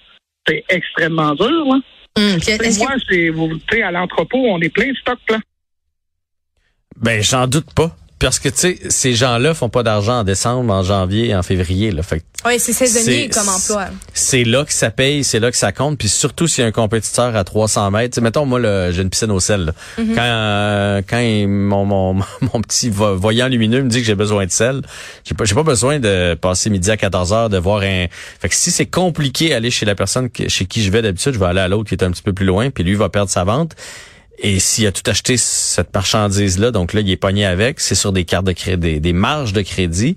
C'est 0.46 0.65
extrêmement 0.67 1.34
dur. 1.36 1.65
Là. 1.65 1.79
Hum, 2.17 2.38
moi, 2.79 2.93
c'est 3.72 3.81
à 3.84 3.91
l'entrepôt, 3.91 4.43
on 4.50 4.60
est 4.60 4.69
plein 4.69 4.89
de 4.89 4.98
stocks 4.98 5.29
là. 5.29 5.38
Ben, 6.98 7.22
j'en 7.22 7.48
doute 7.48 7.74
pas. 7.74 7.96
Parce 8.19 8.39
que, 8.39 8.50
tu 8.50 8.57
sais, 8.57 8.79
ces 8.89 9.13
gens-là 9.13 9.53
font 9.53 9.69
pas 9.69 9.83
d'argent 9.83 10.19
en 10.19 10.24
décembre, 10.24 10.74
en 10.74 10.81
janvier, 10.81 11.36
en 11.36 11.43
février. 11.43 11.91
Là. 11.91 12.01
Fait 12.01 12.24
oui, 12.45 12.59
c'est 12.59 12.74
saisonnier 12.74 13.29
comme 13.29 13.50
emploi. 13.50 13.88
C'est 14.13 14.43
là 14.43 14.63
que 14.63 14.74
ça 14.74 14.89
paye, 14.89 15.24
c'est 15.24 15.39
là 15.39 15.51
que 15.51 15.57
ça 15.57 15.71
compte. 15.71 15.97
Puis 15.97 16.07
surtout 16.07 16.47
s'il 16.47 16.62
y 16.62 16.65
a 16.65 16.67
un 16.67 16.71
compétiteur 16.71 17.36
à 17.36 17.43
300 17.43 17.91
mètres. 17.91 18.12
T'sais, 18.12 18.21
mettons, 18.21 18.45
moi, 18.45 18.59
j'ai 18.91 19.01
une 19.01 19.09
piscine 19.09 19.31
au 19.31 19.39
sel. 19.39 19.74
Mm-hmm. 20.00 20.15
Quand, 20.15 20.21
euh, 20.21 21.01
quand 21.07 21.47
mon, 21.47 21.86
mon, 21.86 22.13
mon, 22.41 22.62
petit 22.62 22.89
voyant 22.89 23.47
lumineux 23.47 23.83
me 23.83 23.89
dit 23.89 24.00
que 24.00 24.05
j'ai 24.05 24.15
besoin 24.15 24.45
de 24.45 24.51
sel, 24.51 24.81
j'ai 25.24 25.36
pas, 25.36 25.45
j'ai 25.45 25.55
pas 25.55 25.63
besoin 25.63 26.00
de 26.00 26.36
passer 26.36 26.69
midi 26.69 26.89
à 26.89 26.97
14 26.97 27.33
heures, 27.33 27.50
de 27.50 27.57
voir 27.57 27.81
un... 27.81 28.07
Fait 28.39 28.50
que 28.50 28.55
si 28.55 28.71
c'est 28.71 28.86
compliqué 28.86 29.50
d'aller 29.50 29.71
chez 29.71 29.86
la 29.86 29.95
personne 29.95 30.29
chez 30.47 30.65
qui 30.65 30.83
je 30.83 30.91
vais 30.91 31.01
d'habitude, 31.01 31.33
je 31.33 31.39
vais 31.39 31.45
aller 31.45 31.59
à 31.59 31.67
l'autre 31.67 31.89
qui 31.89 31.95
est 31.95 32.03
un 32.03 32.12
petit 32.12 32.24
peu 32.24 32.33
plus 32.33 32.45
loin, 32.45 32.69
puis 32.69 32.83
lui 32.83 32.95
va 32.95 33.09
perdre 33.09 33.29
sa 33.29 33.43
vente 33.43 33.75
Et 34.39 34.60
s'il 34.60 34.86
a 34.86 34.91
tout 34.91 35.10
acheté 35.10 35.36
cette 35.38 35.94
marchandise-là, 35.94 36.72
donc 36.72 36.94
là, 36.94 37.01
il 37.01 37.10
est 37.10 37.17
pogné 37.17 37.46
avec, 37.46 37.79
c'est 37.79 37.96
sur 37.96 38.12
des 38.12 38.24
cartes 38.24 38.46
de 38.46 38.51
crédit, 38.51 39.00
des 39.00 39.13
marges 39.13 39.51
de 39.51 39.62
crédit. 39.62 40.15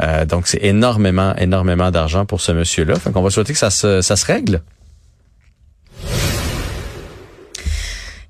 Euh, 0.00 0.26
donc, 0.26 0.46
c'est 0.46 0.62
énormément, 0.62 1.34
énormément 1.36 1.90
d'argent 1.90 2.26
pour 2.26 2.42
ce 2.42 2.52
monsieur-là. 2.52 2.96
Fait 2.96 3.10
qu'on 3.12 3.22
va 3.22 3.30
souhaiter 3.30 3.54
que 3.54 3.58
ça 3.58 3.70
se, 3.70 4.02
ça 4.02 4.16
se 4.16 4.26
règle. 4.26 4.62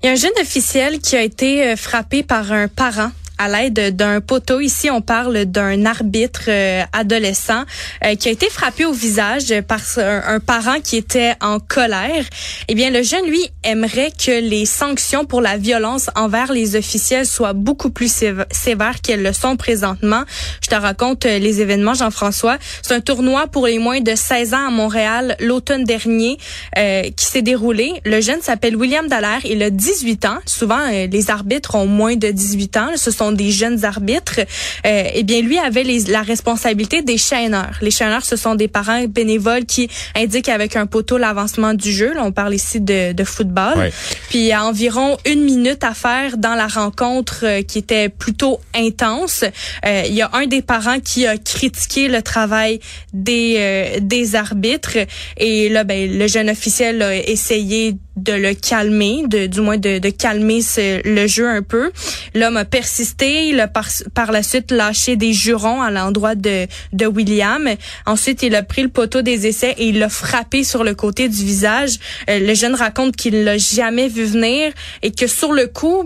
Il 0.01 0.07
y 0.07 0.09
a 0.09 0.11
un 0.11 0.15
jeune 0.15 0.31
officiel 0.41 0.99
qui 0.99 1.15
a 1.15 1.21
été 1.21 1.67
euh, 1.67 1.75
frappé 1.75 2.23
par 2.23 2.51
un 2.51 2.67
parent 2.67 3.11
à 3.37 3.47
l'aide 3.49 3.95
d'un 3.95 4.21
poteau. 4.21 4.59
Ici, 4.59 4.89
on 4.89 5.01
parle 5.01 5.45
d'un 5.45 5.85
arbitre 5.85 6.43
euh, 6.47 6.83
adolescent 6.93 7.63
euh, 8.03 8.15
qui 8.15 8.29
a 8.29 8.31
été 8.31 8.49
frappé 8.49 8.85
au 8.85 8.93
visage 8.93 9.53
par 9.67 9.79
un, 9.97 10.39
parent 10.39 10.79
qui 10.83 10.97
était 10.97 11.33
en 11.41 11.59
colère. 11.59 12.23
Eh 12.67 12.75
bien, 12.75 12.89
le 12.89 13.01
jeune, 13.01 13.25
lui, 13.25 13.41
aimerait 13.63 14.11
que 14.11 14.41
les 14.41 14.65
sanctions 14.65 15.25
pour 15.25 15.41
la 15.41 15.57
violence 15.57 16.09
envers 16.15 16.51
les 16.51 16.75
officiels 16.75 17.25
soient 17.25 17.53
beaucoup 17.53 17.89
plus 17.89 18.11
sévères 18.51 19.01
qu'elles 19.01 19.23
le 19.23 19.33
sont 19.33 19.55
présentement. 19.55 20.23
Je 20.61 20.69
te 20.69 20.75
raconte 20.75 21.25
euh, 21.25 21.39
les 21.39 21.61
événements, 21.61 21.93
Jean-François. 21.93 22.57
C'est 22.81 22.93
un 22.93 23.01
tournoi 23.01 23.47
pour 23.47 23.67
les 23.67 23.79
moins 23.79 24.01
de 24.01 24.15
16 24.15 24.53
ans 24.53 24.67
à 24.67 24.71
Montréal 24.71 25.35
l'automne 25.39 25.83
dernier 25.83 26.37
qui 26.75 27.25
s'est 27.25 27.41
déroulé. 27.41 27.93
Le 28.05 28.21
jeune 28.21 28.41
s'appelle 28.41 28.75
William 28.75 29.07
Dallaire. 29.07 29.45
Il 29.45 29.61
a 29.63 29.69
18 29.69 30.25
ans. 30.25 30.37
Souvent, 30.45 30.79
les 30.89 31.29
arbitres 31.29 31.75
ont 31.75 31.85
moins 31.85 32.15
de 32.15 32.29
18 32.29 32.77
ans. 32.77 32.87
Ce 32.95 33.11
sont 33.11 33.22
des 33.31 33.51
jeunes 33.51 33.85
arbitres, 33.85 34.39
euh, 34.85 35.03
eh 35.13 35.23
bien 35.23 35.41
lui 35.41 35.57
avait 35.57 35.83
la 36.07 36.21
responsabilité 36.21 37.01
des 37.01 37.17
chaîneurs. 37.17 37.77
Les 37.81 37.91
chaîneurs, 37.91 38.25
ce 38.25 38.35
sont 38.35 38.55
des 38.55 38.67
parents 38.67 39.05
bénévoles 39.05 39.65
qui 39.65 39.89
indiquent 40.15 40.49
avec 40.49 40.75
un 40.75 40.85
poteau 40.85 41.17
l'avancement 41.17 41.73
du 41.73 41.91
jeu. 41.91 42.13
Là, 42.13 42.23
on 42.23 42.31
parle 42.31 42.53
ici 42.53 42.79
de, 42.79 43.13
football. 43.23 43.89
Puis 44.29 44.39
il 44.39 44.45
y 44.45 44.51
a 44.51 44.65
environ 44.65 45.17
une 45.25 45.43
minute 45.43 45.83
à 45.83 45.93
faire 45.93 46.37
dans 46.37 46.55
la 46.55 46.67
rencontre 46.67 47.45
euh, 47.45 47.61
qui 47.61 47.79
était 47.79 48.09
plutôt 48.09 48.59
intense. 48.75 49.45
Euh, 49.85 50.03
il 50.05 50.13
y 50.13 50.21
a 50.21 50.29
un 50.33 50.45
des 50.45 50.61
parents 50.61 50.99
qui 50.99 51.25
a 51.25 51.37
critiqué 51.37 52.09
le 52.09 52.21
travail 52.21 52.79
des 53.13 53.99
des 54.01 54.35
arbitres 54.35 54.97
et 55.37 55.69
là, 55.69 55.83
ben, 55.83 56.17
le 56.17 56.27
jeune 56.27 56.49
officiel 56.49 57.01
a 57.01 57.15
essayé 57.15 57.95
de 58.15 58.33
le 58.33 58.53
calmer, 58.53 59.23
de, 59.27 59.47
du 59.47 59.61
moins 59.61 59.77
de, 59.77 59.97
de 59.97 60.09
calmer 60.09 60.61
le 60.77 61.27
jeu 61.27 61.47
un 61.47 61.61
peu. 61.63 61.91
L'homme 62.35 62.57
a 62.57 62.65
persisté, 62.65 63.47
il 63.47 63.59
a 63.59 63.67
par, 63.67 63.87
par, 64.13 64.31
la 64.31 64.43
suite 64.43 64.71
lâché 64.71 65.15
des 65.15 65.33
jurons 65.33 65.81
à 65.81 65.89
l'endroit 65.89 66.35
de, 66.35 66.67
de 66.93 67.05
William. 67.07 67.67
Ensuite, 68.05 68.43
il 68.43 68.55
a 68.55 68.61
pris 68.61 68.83
le 68.83 68.89
poteau 68.89 69.21
des 69.21 69.47
essais 69.47 69.73
et 69.77 69.87
il 69.87 69.99
l'a 69.99 70.09
frappé 70.09 70.63
sur 70.63 70.83
le 70.83 70.93
côté 70.93 71.27
du 71.27 71.43
visage. 71.43 71.97
Euh, 72.29 72.39
le 72.39 72.53
jeune 72.53 72.75
raconte 72.75 73.15
qu'il 73.15 73.43
l'a 73.43 73.57
jamais 73.57 74.07
vu 74.07 74.25
venir 74.25 74.71
et 75.01 75.11
que 75.11 75.25
sur 75.25 75.51
le 75.51 75.67
coup, 75.67 76.03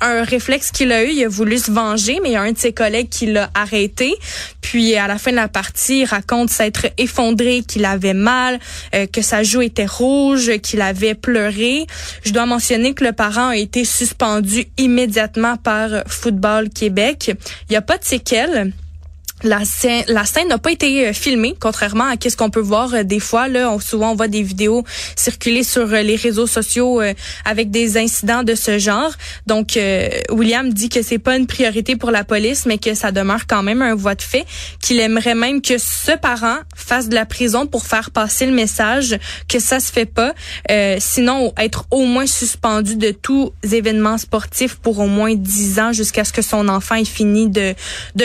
un 0.00 0.24
réflexe 0.24 0.72
qu'il 0.72 0.90
a 0.90 1.04
eu, 1.04 1.10
il 1.10 1.24
a 1.24 1.28
voulu 1.28 1.58
se 1.58 1.70
venger, 1.70 2.18
mais 2.22 2.30
il 2.30 2.32
y 2.32 2.36
a 2.36 2.42
un 2.42 2.52
de 2.52 2.58
ses 2.58 2.72
collègues 2.72 3.08
qui 3.08 3.26
l'a 3.26 3.50
arrêté. 3.54 4.12
Puis 4.60 4.96
à 4.96 5.06
la 5.06 5.18
fin 5.18 5.30
de 5.30 5.36
la 5.36 5.48
partie, 5.48 6.00
il 6.00 6.04
raconte 6.04 6.50
s'être 6.50 6.86
effondré, 6.98 7.62
qu'il 7.66 7.84
avait 7.84 8.14
mal, 8.14 8.58
euh, 8.94 9.06
que 9.06 9.22
sa 9.22 9.42
joue 9.44 9.62
était 9.62 9.86
rouge, 9.86 10.58
qu'il 10.58 10.80
avait 10.80 11.14
pleuré 11.14 11.43
je 11.50 12.32
dois 12.32 12.46
mentionner 12.46 12.94
que 12.94 13.04
le 13.04 13.12
parent 13.12 13.48
a 13.48 13.56
été 13.56 13.84
suspendu 13.84 14.66
immédiatement 14.78 15.56
par 15.56 15.90
Football 16.06 16.70
Québec. 16.70 17.32
Il 17.68 17.72
n'y 17.72 17.76
a 17.76 17.82
pas 17.82 17.98
de 17.98 18.04
séquelles. 18.04 18.72
La 19.42 19.64
scène, 19.64 20.48
n'a 20.48 20.58
pas 20.58 20.70
été 20.70 21.08
euh, 21.08 21.12
filmée, 21.12 21.54
contrairement 21.58 22.04
à 22.04 22.14
ce 22.20 22.36
qu'on 22.36 22.50
peut 22.50 22.60
voir 22.60 22.94
euh, 22.94 23.02
des 23.02 23.18
fois. 23.18 23.48
Là, 23.48 23.70
on, 23.70 23.80
souvent 23.80 24.12
on 24.12 24.14
voit 24.14 24.28
des 24.28 24.42
vidéos 24.42 24.84
circuler 25.16 25.64
sur 25.64 25.92
euh, 25.92 26.02
les 26.02 26.16
réseaux 26.16 26.46
sociaux 26.46 27.02
avec 27.44 27.70
des 27.70 27.98
incidents 27.98 28.42
de 28.42 28.54
ce 28.54 28.78
genre. 28.78 29.10
Donc, 29.46 29.78
William 30.30 30.72
dit 30.72 30.88
que 30.88 31.02
c'est 31.02 31.18
pas 31.18 31.36
une 31.36 31.46
priorité 31.46 31.96
pour 31.96 32.10
la 32.10 32.24
police, 32.24 32.66
mais 32.66 32.78
que 32.78 32.94
ça 32.94 33.12
demeure 33.12 33.46
quand 33.46 33.62
même 33.62 33.82
un 33.82 33.94
voie 33.94 34.14
de 34.14 34.22
fait. 34.22 34.44
Qu'il 34.80 35.00
aimerait 35.00 35.34
même 35.34 35.60
que 35.60 35.78
ce 35.78 36.16
parent 36.16 36.58
fasse 36.74 37.08
de 37.08 37.14
la 37.14 37.26
prison 37.26 37.66
pour 37.66 37.86
faire 37.86 38.10
passer 38.10 38.46
le 38.46 38.52
message 38.52 39.18
que 39.48 39.58
ça 39.58 39.80
se 39.80 39.92
fait 39.92 40.06
pas. 40.06 40.34
sinon, 40.98 41.52
être 41.58 41.86
au 41.90 42.04
moins 42.04 42.26
suspendu 42.26 42.96
de 42.96 43.10
tous 43.10 43.52
événements 43.70 44.18
sportifs 44.18 44.76
pour 44.76 44.98
au 45.00 45.06
moins 45.06 45.34
10 45.34 45.80
ans 45.80 45.92
jusqu'à 45.92 46.24
ce 46.24 46.32
que 46.32 46.42
son 46.42 46.68
enfant 46.68 46.94
ait 46.94 47.04
fini 47.04 47.48
de 47.48 47.74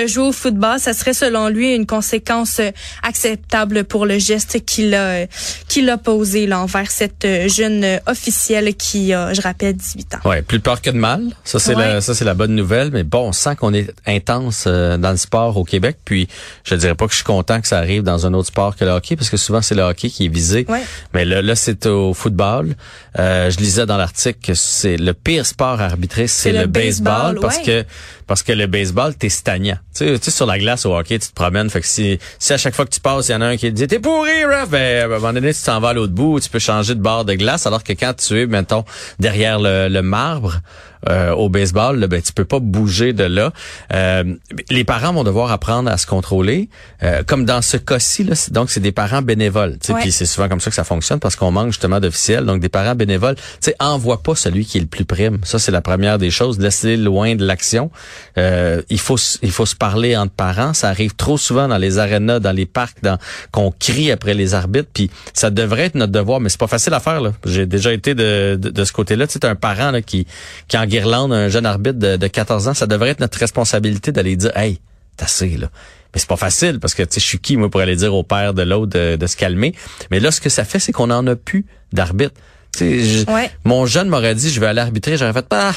jouer 0.08 0.28
au 0.28 0.32
football. 0.32 0.80
Selon 1.14 1.50
lui 1.50 1.74
une 1.76 1.86
conséquence 1.86 2.60
euh, 2.60 2.72
acceptable 3.04 3.84
pour 3.84 4.06
le 4.06 4.20
geste 4.20 4.66
qu'il 4.66 4.94
a 4.94 5.26
qu'il 5.68 5.90
a 5.90 5.98
posé 5.98 6.48
là, 6.48 6.60
envers 6.62 6.90
cette 6.92 7.26
euh, 7.26 7.48
jeune 7.48 8.00
officielle 8.06 8.76
qui 8.76 9.14
a, 9.14 9.34
je 9.34 9.42
rappelle, 9.42 9.74
18 9.74 10.16
ans. 10.16 10.30
Ouais, 10.30 10.42
plus 10.42 10.60
peur 10.60 10.82
que 10.82 10.90
de 10.90 10.98
mal. 10.98 11.24
Ça 11.44 11.60
c'est 11.60 11.76
la 11.76 12.02
ça 12.02 12.14
c'est 12.14 12.26
la 12.26 12.34
bonne 12.34 12.56
nouvelle. 12.56 12.92
Mais 12.92 13.04
bon, 13.04 13.30
on 13.30 13.32
sent 13.32 13.56
qu'on 13.56 13.74
est 13.74 13.94
intense 14.06 14.66
euh, 14.68 14.98
dans 14.98 15.12
le 15.12 15.18
sport 15.18 15.58
au 15.58 15.64
Québec. 15.64 15.98
Puis 16.06 16.28
je 16.64 16.76
dirais 16.76 16.96
pas 16.96 17.06
que 17.06 17.12
je 17.12 17.18
suis 17.18 17.26
content 17.26 17.62
que 17.62 17.68
ça 17.68 17.78
arrive 17.78 18.04
dans 18.04 18.26
un 18.26 18.34
autre 18.34 18.48
sport 18.48 18.76
que 18.76 18.86
le 18.86 18.92
hockey 18.92 19.16
parce 19.16 19.30
que 19.30 19.38
souvent 19.38 19.62
c'est 19.62 19.76
le 19.76 19.84
hockey 19.84 20.10
qui 20.10 20.26
est 20.26 20.34
visé. 20.34 20.66
Mais 21.14 21.26
là, 21.26 21.42
là 21.42 21.56
c'est 21.56 21.86
au 21.86 22.14
football. 22.14 22.76
Je 23.16 23.58
lisais 23.58 23.86
dans 23.86 23.98
l'article 23.98 24.40
que 24.42 24.54
c'est 24.54 24.98
le 24.98 25.14
pire 25.14 25.46
sport 25.46 25.82
à 25.82 25.86
arbitrer, 25.86 26.28
c'est 26.28 26.52
le, 26.52 26.68
baseball, 26.68 27.40
parce 27.42 27.60
que 27.60 27.84
parce 28.28 28.44
que 28.44 28.52
le 28.52 28.68
baseball 28.68 29.16
t'es 29.16 29.30
stagnant. 29.30 29.78
Tu 29.96 30.18
sais, 30.18 30.32
sur 30.32 30.46
la 30.46 30.60
glace 30.60 30.86
au 30.86 30.96
hockey, 30.96 31.18
tu 31.20 31.30
te 31.30 31.34
promènes. 31.34 31.70
Fait 31.70 31.82
que 31.82 31.88
si, 31.88 32.20
si 32.38 32.54
à 32.54 32.58
chaque 32.58 32.76
fois 32.76 32.86
que 32.86 32.92
tu 32.92 33.00
passes, 33.00 33.30
il 33.30 33.32
y 33.32 33.36
en 33.36 33.42
a 33.42 33.48
un 33.48 33.58
qui 33.58 33.68
te 33.70 33.76
dit 33.76 33.88
T'es 33.88 34.00
pourri, 34.00 34.46
ref, 34.46 34.70
ben, 34.70 35.02
à 35.02 35.06
un 35.06 35.08
moment 35.08 35.34
donné, 35.34 35.54
tu 35.54 35.62
t'en 35.62 35.80
vas 35.80 35.90
à 35.90 35.94
l'autre 35.94 36.14
bout, 36.14 36.40
tu 36.40 36.50
peux 36.50 36.60
changer 36.60 36.96
de 36.96 37.02
bord 37.02 37.26
de 37.26 37.34
glace, 37.34 37.66
alors 37.66 37.84
que 37.84 37.94
quand 37.94 38.14
tu 38.16 38.40
es, 38.40 38.46
mettons, 38.46 38.86
derrière 39.20 39.60
le 39.60 40.02
marbre, 40.02 40.62
euh, 41.08 41.32
au 41.32 41.50
baseball, 41.50 42.00
là, 42.00 42.08
ben 42.08 42.22
tu 42.22 42.34
peux 42.34 42.46
pas 42.46 42.60
bouger 42.60 43.14
de 43.14 43.24
là. 43.24 43.54
Euh, 43.94 44.36
les 44.70 44.84
parents 44.84 45.14
vont 45.14 45.24
devoir 45.24 45.52
apprendre 45.52 45.90
à 45.90 45.98
se 45.98 46.06
contrôler, 46.06 46.70
euh, 47.04 47.24
comme 47.26 47.46
dans 47.46 47.62
ce 47.62 47.78
cas-ci. 47.78 48.24
Là, 48.24 48.36
donc 48.52 48.70
c'est 48.70 48.80
des 48.80 48.92
parents 48.92 49.22
bénévoles. 49.22 49.78
Puis 50.02 50.12
c'est 50.12 50.26
souvent 50.26 50.50
comme 50.50 50.60
ça 50.60 50.70
que 50.70 50.76
ça 50.76 50.84
fonctionne 50.84 51.20
parce 51.20 51.36
qu'on 51.36 51.52
manque 51.52 51.68
justement 51.68 52.00
d'officiels. 52.00 52.46
Donc 52.46 52.60
des 52.60 52.70
parents 52.70 52.96
bénévoles, 52.96 53.36
tu 53.36 53.44
sais, 53.62 53.76
envoie 53.80 54.22
pas 54.22 54.36
celui 54.36 54.66
qui 54.66 54.78
est 54.78 54.82
le 54.82 54.88
plus 54.88 55.06
prime. 55.06 55.40
Ça 55.44 55.58
c'est 55.58 55.72
la 55.72 55.82
première 55.82 56.18
des 56.18 56.32
choses. 56.32 56.60
Laissez 56.60 56.98
loin 56.98 57.36
de 57.36 57.46
l'action. 57.46 57.92
il 58.38 59.00
faut 59.00 59.18
il 59.42 59.52
faut 59.52 59.66
se 59.66 59.76
parler 59.76 60.18
entre 60.18 60.34
parents. 60.34 60.74
Ça 60.74 60.90
arrive 60.90 61.16
trop 61.16 61.38
souvent 61.38 61.68
dans 61.68 61.78
les 61.78 61.98
arénas, 61.98 62.40
dans 62.40 62.52
les 62.52 62.66
parcs, 62.66 63.02
dans 63.04 63.18
qu'on 63.52 63.72
crie 63.72 64.12
après 64.12 64.34
les 64.34 64.54
arbitres. 64.54 64.90
Puis 64.94 65.10
ça 65.34 65.50
devrait 65.50 65.86
être 65.86 65.96
notre 65.96 66.12
devoir, 66.12 66.40
mais 66.40 66.50
c'est 66.50 66.60
pas 66.60 66.68
facile 66.68 66.94
à 66.94 67.00
faire. 67.00 67.22
J'ai 67.46 67.66
déjà 67.66 67.94
été 67.94 68.16
de, 68.16 68.58
de, 68.60 68.84
ce 68.84 68.92
côté-là. 68.92 69.28
Tu 69.28 69.34
sais, 69.34 69.46
un 69.46 69.56
parent 69.56 69.92
là, 69.92 70.02
qui 70.02 70.28
qui 70.68 70.78
en 70.78 70.86
Guirlande, 70.90 71.32
un 71.32 71.48
jeune 71.50 71.66
arbitre 71.66 72.00
de, 72.00 72.28
14 72.28 72.68
ans, 72.68 72.74
ça 72.74 72.88
devrait 72.88 73.10
être 73.10 73.20
notre 73.20 73.38
responsabilité 73.38 74.12
d'aller 74.12 74.36
dire, 74.36 74.56
hey, 74.58 74.80
t'as 75.16 75.26
assez, 75.26 75.58
là. 75.58 75.70
Mais 76.14 76.20
c'est 76.20 76.28
pas 76.28 76.38
facile 76.38 76.80
parce 76.80 76.96
que 76.96 77.04
tu 77.04 77.14
sais, 77.14 77.20
je 77.20 77.26
suis 77.26 77.38
qui 77.38 77.56
moi 77.56 77.70
pour 77.70 77.82
aller 77.82 77.96
dire 77.96 78.16
au 78.16 78.24
père 78.24 78.56
de 78.56 78.64
l'autre 78.64 78.98
de, 78.98 79.28
se 79.28 79.38
calmer? 79.38 79.76
Mais 80.10 80.20
là, 80.20 80.32
ce 80.32 80.42
que 80.42 80.50
ça 80.50 80.66
fait, 80.66 80.80
c'est 80.80 80.92
qu'on 80.92 81.12
en 81.12 81.26
a 81.28 81.36
plus 81.36 81.66
d'arbitre. 81.94 82.34
Ouais. 82.82 83.52
Mon 83.64 83.86
jeune 83.86 84.10
m'aurait 84.10 84.34
dit, 84.34 84.50
je 84.50 84.60
vais 84.60 84.68
aller 84.68 84.82
arbitrer, 84.82 85.18
j'aurais 85.18 85.34
fait, 85.34 85.48
pas. 85.48 85.70
Ah, 85.70 85.76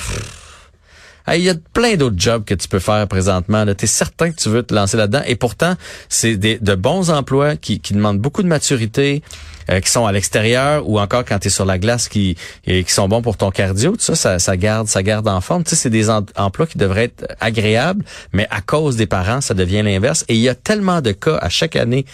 il 1.29 1.43
y 1.43 1.50
a 1.50 1.55
plein 1.73 1.95
d'autres 1.95 2.19
jobs 2.19 2.45
que 2.45 2.55
tu 2.55 2.69
peux 2.69 2.79
faire 2.79 3.07
présentement. 3.09 3.64
Tu 3.67 3.85
es 3.85 3.88
certain 3.88 4.31
que 4.31 4.37
tu 4.37 4.49
veux 4.49 4.62
te 4.62 4.75
lancer 4.75 4.97
là-dedans. 4.97 5.23
Et 5.26 5.37
pourtant, 5.37 5.75
c'est 6.09 6.37
de 6.37 6.75
bons 6.75 7.11
emplois 7.11 7.57
qui, 7.57 7.81
qui 7.81 7.95
demandent 7.95 8.19
beaucoup 8.19 8.43
de 8.43 8.49
maturité, 8.49 9.23
euh, 9.71 9.81
qui 9.81 9.91
sont 9.91 10.07
à 10.07 10.12
l'extérieur 10.12 10.88
ou 10.88 10.99
encore 10.99 11.25
quand 11.25 11.38
tu 11.38 11.49
es 11.49 11.50
sur 11.50 11.64
la 11.64 11.79
glace 11.79 12.09
qui, 12.09 12.37
qui 12.64 12.85
sont 12.88 13.09
bons 13.09 13.23
pour 13.23 13.37
ton 13.37 13.50
cardio. 13.50 13.93
Tout 13.93 14.14
ça, 14.14 14.38
ça, 14.38 14.57
garde, 14.57 14.88
ça 14.88 15.02
garde 15.02 15.29
en 15.29 15.41
forme. 15.41 15.62
Tu 15.64 15.71
sais, 15.71 15.76
c'est 15.76 15.91
des 15.91 16.11
emplois 16.11 16.67
qui 16.67 16.79
devraient 16.79 17.05
être 17.05 17.26
agréables, 17.41 18.05
mais 18.33 18.47
à 18.50 18.61
cause 18.61 18.97
des 18.97 19.07
parents, 19.07 19.41
ça 19.41 19.55
devient 19.55 19.83
l'inverse. 19.83 20.25
Et 20.29 20.35
il 20.35 20.41
y 20.41 20.49
a 20.49 20.55
tellement 20.55 21.00
de 21.00 21.12
cas 21.12 21.38
à 21.41 21.49
chaque 21.49 21.76
année 21.76 22.05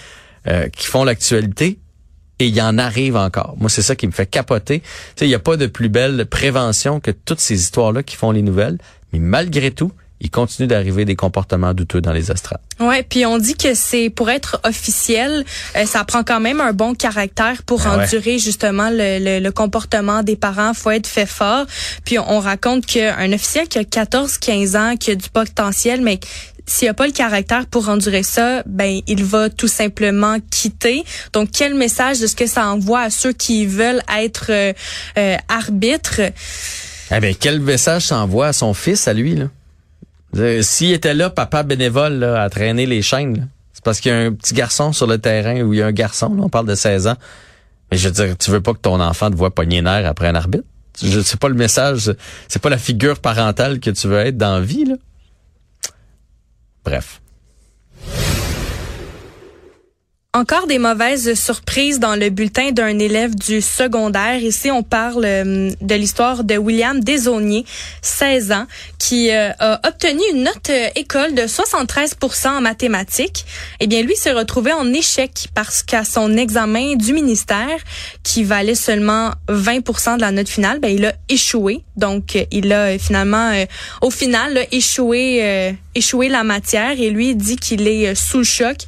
euh, 0.46 0.68
qui 0.68 0.86
font 0.86 1.04
l'actualité 1.04 1.78
et 2.38 2.46
il 2.46 2.54
y 2.54 2.62
en 2.62 2.78
arrive 2.78 3.16
encore. 3.16 3.56
Moi, 3.58 3.68
c'est 3.68 3.82
ça 3.82 3.96
qui 3.96 4.06
me 4.06 4.12
fait 4.12 4.26
capoter. 4.26 4.80
Tu 4.80 4.86
sais, 5.16 5.24
il 5.26 5.28
n'y 5.28 5.34
a 5.34 5.40
pas 5.40 5.56
de 5.56 5.66
plus 5.66 5.88
belle 5.88 6.24
prévention 6.26 7.00
que 7.00 7.10
toutes 7.10 7.40
ces 7.40 7.60
histoires-là 7.60 8.02
qui 8.02 8.16
font 8.16 8.30
les 8.30 8.42
nouvelles. 8.42 8.78
Mais 9.12 9.18
malgré 9.18 9.70
tout, 9.70 9.92
il 10.20 10.30
continue 10.30 10.66
d'arriver 10.66 11.04
des 11.04 11.14
comportements 11.16 11.74
douteux 11.74 12.00
dans 12.00 12.12
les 12.12 12.30
astrales. 12.30 12.60
Ouais, 12.80 13.02
puis 13.02 13.24
on 13.24 13.38
dit 13.38 13.54
que 13.54 13.74
c'est 13.74 14.10
pour 14.10 14.30
être 14.30 14.60
officiel, 14.64 15.44
euh, 15.76 15.86
ça 15.86 16.04
prend 16.04 16.24
quand 16.24 16.40
même 16.40 16.60
un 16.60 16.72
bon 16.72 16.94
caractère 16.94 17.62
pour 17.62 17.86
ah 17.86 17.98
endurer 17.98 18.38
justement 18.38 18.90
le, 18.90 19.40
le, 19.40 19.50
comportement 19.52 20.22
des 20.22 20.36
parents. 20.36 20.74
Faut 20.74 20.90
être 20.90 21.06
fait 21.06 21.26
fort. 21.26 21.66
Puis 22.04 22.18
on, 22.18 22.40
raconte 22.40 22.86
qu'un 22.86 23.32
officiel 23.32 23.68
qui 23.68 23.78
a 23.78 23.82
14-15 23.82 24.76
ans, 24.76 24.96
qui 24.96 25.12
a 25.12 25.14
du 25.14 25.28
potentiel, 25.28 26.00
mais 26.00 26.18
s'il 26.66 26.88
a 26.88 26.94
pas 26.94 27.06
le 27.06 27.12
caractère 27.12 27.66
pour 27.66 27.88
endurer 27.88 28.22
ça, 28.22 28.62
ben 28.66 29.00
il 29.06 29.24
va 29.24 29.48
tout 29.50 29.68
simplement 29.68 30.38
quitter. 30.50 31.02
Donc 31.32 31.48
quel 31.52 31.74
message 31.74 32.22
est-ce 32.22 32.36
que 32.36 32.46
ça 32.46 32.66
envoie 32.66 33.00
à 33.00 33.10
ceux 33.10 33.32
qui 33.32 33.66
veulent 33.66 34.02
être 34.16 34.46
euh, 34.50 34.72
euh 35.16 35.36
arbitres? 35.48 36.20
Eh 37.10 37.20
bien, 37.20 37.32
quel 37.38 37.60
message 37.60 38.06
s'envoie 38.06 38.48
à 38.48 38.52
son 38.52 38.74
fils, 38.74 39.08
à 39.08 39.14
lui, 39.14 39.36
là? 39.36 39.46
Euh, 40.36 40.60
s'il 40.60 40.92
était 40.92 41.14
là, 41.14 41.30
papa 41.30 41.62
bénévole, 41.62 42.22
à 42.22 42.50
traîner 42.50 42.84
les 42.84 43.00
chaînes, 43.00 43.48
c'est 43.72 43.82
parce 43.82 44.00
qu'il 44.00 44.12
y 44.12 44.14
a 44.14 44.18
un 44.18 44.32
petit 44.32 44.52
garçon 44.52 44.92
sur 44.92 45.06
le 45.06 45.18
terrain 45.18 45.62
ou 45.62 45.72
il 45.72 45.78
y 45.78 45.82
a 45.82 45.86
un 45.86 45.92
garçon, 45.92 46.36
on 46.38 46.50
parle 46.50 46.66
de 46.66 46.74
16 46.74 47.06
ans. 47.06 47.16
Mais 47.90 47.96
je 47.96 48.08
veux 48.08 48.14
dire, 48.14 48.36
tu 48.36 48.50
veux 48.50 48.60
pas 48.60 48.74
que 48.74 48.78
ton 48.78 49.00
enfant 49.00 49.30
te 49.30 49.36
voit 49.36 49.54
pogner 49.54 49.80
nerf 49.80 50.06
après 50.06 50.28
un 50.28 50.34
arbitre? 50.34 50.64
je 51.00 51.20
sais 51.20 51.36
pas 51.36 51.48
le 51.48 51.54
message, 51.54 52.12
c'est 52.48 52.60
pas 52.60 52.70
la 52.70 52.78
figure 52.78 53.20
parentale 53.20 53.78
que 53.78 53.90
tu 53.90 54.08
veux 54.08 54.18
être 54.18 54.36
dans 54.36 54.58
la 54.58 54.60
vie, 54.60 54.84
là. 54.84 54.96
Bref. 56.84 57.20
Encore 60.34 60.66
des 60.66 60.76
mauvaises 60.76 61.32
surprises 61.32 62.00
dans 62.00 62.14
le 62.14 62.28
bulletin 62.28 62.70
d'un 62.70 62.98
élève 62.98 63.34
du 63.34 63.62
secondaire. 63.62 64.36
Ici, 64.42 64.70
on 64.70 64.82
parle 64.82 65.24
euh, 65.24 65.70
de 65.80 65.94
l'histoire 65.94 66.44
de 66.44 66.58
William 66.58 67.00
Desaunier, 67.00 67.64
16 68.02 68.52
ans, 68.52 68.66
qui 68.98 69.30
euh, 69.30 69.52
a 69.58 69.80
obtenu 69.88 70.20
une 70.34 70.42
note 70.42 70.68
euh, 70.68 70.88
école 70.96 71.34
de 71.34 71.44
73% 71.44 72.58
en 72.58 72.60
mathématiques. 72.60 73.46
Eh 73.80 73.86
bien, 73.86 74.02
lui 74.02 74.16
s'est 74.16 74.32
retrouvé 74.32 74.70
en 74.70 74.92
échec 74.92 75.48
parce 75.54 75.82
qu'à 75.82 76.04
son 76.04 76.36
examen 76.36 76.96
du 76.96 77.14
ministère, 77.14 77.78
qui 78.22 78.44
valait 78.44 78.74
seulement 78.74 79.32
20% 79.48 80.16
de 80.16 80.20
la 80.20 80.30
note 80.30 80.50
finale, 80.50 80.78
ben, 80.78 80.94
il 80.94 81.06
a 81.06 81.14
échoué. 81.30 81.84
Donc, 81.96 82.36
il 82.50 82.70
a 82.74 82.98
finalement, 82.98 83.50
au 84.02 84.10
final, 84.10 84.66
échoué, 84.72 85.74
échoué 85.98 86.28
la 86.28 86.44
matière 86.44 86.98
et 86.98 87.10
lui 87.10 87.34
dit 87.34 87.56
qu'il 87.56 87.86
est 87.86 88.14
sous 88.14 88.38
le 88.38 88.44
choc 88.44 88.78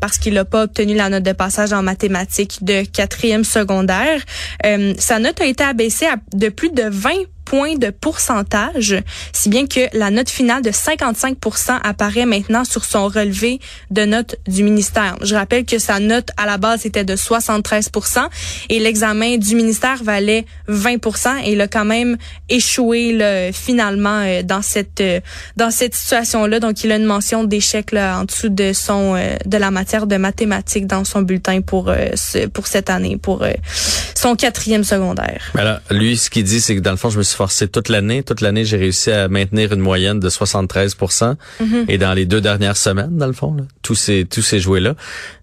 parce 0.00 0.18
qu'il 0.18 0.34
n'a 0.34 0.44
pas 0.44 0.64
obtenu 0.64 0.94
la 0.94 1.08
note 1.08 1.22
de 1.22 1.32
passage 1.32 1.72
en 1.72 1.82
mathématiques 1.82 2.58
de 2.62 2.84
quatrième 2.84 3.44
secondaire. 3.44 4.20
Euh, 4.66 4.94
sa 4.98 5.18
note 5.18 5.40
a 5.40 5.46
été 5.46 5.64
abaissée 5.64 6.06
à 6.06 6.16
de 6.34 6.48
plus 6.48 6.70
de 6.70 6.84
20 6.84 7.10
points 7.48 7.76
de 7.76 7.88
pourcentage, 7.88 8.96
si 9.32 9.48
bien 9.48 9.66
que 9.66 9.80
la 9.96 10.10
note 10.10 10.28
finale 10.28 10.60
de 10.60 10.70
55 10.70 11.38
apparaît 11.82 12.26
maintenant 12.26 12.64
sur 12.64 12.84
son 12.84 13.08
relevé 13.08 13.58
de 13.90 14.04
notes 14.04 14.36
du 14.46 14.62
ministère. 14.62 15.16
Je 15.22 15.34
rappelle 15.34 15.64
que 15.64 15.78
sa 15.78 15.98
note 15.98 16.28
à 16.36 16.44
la 16.44 16.58
base 16.58 16.84
était 16.84 17.04
de 17.04 17.16
73% 17.16 18.26
et 18.68 18.78
l'examen 18.78 19.38
du 19.38 19.54
ministère 19.54 20.02
valait 20.04 20.44
20 20.66 20.96
et 21.44 21.52
il 21.52 21.60
a 21.62 21.68
quand 21.68 21.86
même 21.86 22.18
échoué 22.50 23.12
là, 23.12 23.50
finalement 23.52 24.20
euh, 24.24 24.42
dans 24.42 24.62
cette 24.62 25.00
euh, 25.00 25.20
dans 25.56 25.70
cette 25.70 25.94
situation-là. 25.94 26.60
Donc 26.60 26.84
il 26.84 26.92
a 26.92 26.96
une 26.96 27.04
mention 27.04 27.44
d'échec 27.44 27.92
là 27.92 28.18
en 28.20 28.24
dessous 28.24 28.50
de 28.50 28.72
son 28.74 29.14
euh, 29.16 29.36
de 29.46 29.56
la 29.56 29.70
matière 29.70 30.06
de 30.06 30.16
mathématiques 30.16 30.86
dans 30.86 31.04
son 31.04 31.22
bulletin 31.22 31.62
pour 31.62 31.90
pour 32.52 32.66
cette 32.66 32.90
année 32.90 33.16
pour 33.16 33.44
son 34.18 34.34
quatrième 34.34 34.84
secondaire. 34.84 35.52
Alors, 35.56 35.78
lui, 35.90 36.16
ce 36.16 36.28
qu'il 36.28 36.42
dit, 36.42 36.60
c'est 36.60 36.74
que 36.74 36.80
dans 36.80 36.90
le 36.90 36.96
fond, 36.96 37.08
je 37.08 37.18
me 37.18 37.22
suis 37.22 37.36
forcé 37.38 37.68
toute 37.68 37.88
l'année. 37.88 38.24
Toute 38.24 38.40
l'année, 38.40 38.64
j'ai 38.64 38.76
réussi 38.76 39.12
à 39.12 39.28
maintenir 39.28 39.72
une 39.72 39.78
moyenne 39.78 40.18
de 40.18 40.28
73 40.28 40.96
mhm. 41.60 41.84
Et 41.86 41.96
dans 41.96 42.12
les 42.12 42.26
deux 42.26 42.40
dernières 42.40 42.76
semaines, 42.76 43.16
dans 43.16 43.28
le 43.28 43.32
fond, 43.32 43.54
là, 43.54 43.62
tous 43.82 43.94
ces 43.94 44.24
tous 44.24 44.42
ces 44.42 44.58
jouets-là, 44.58 44.94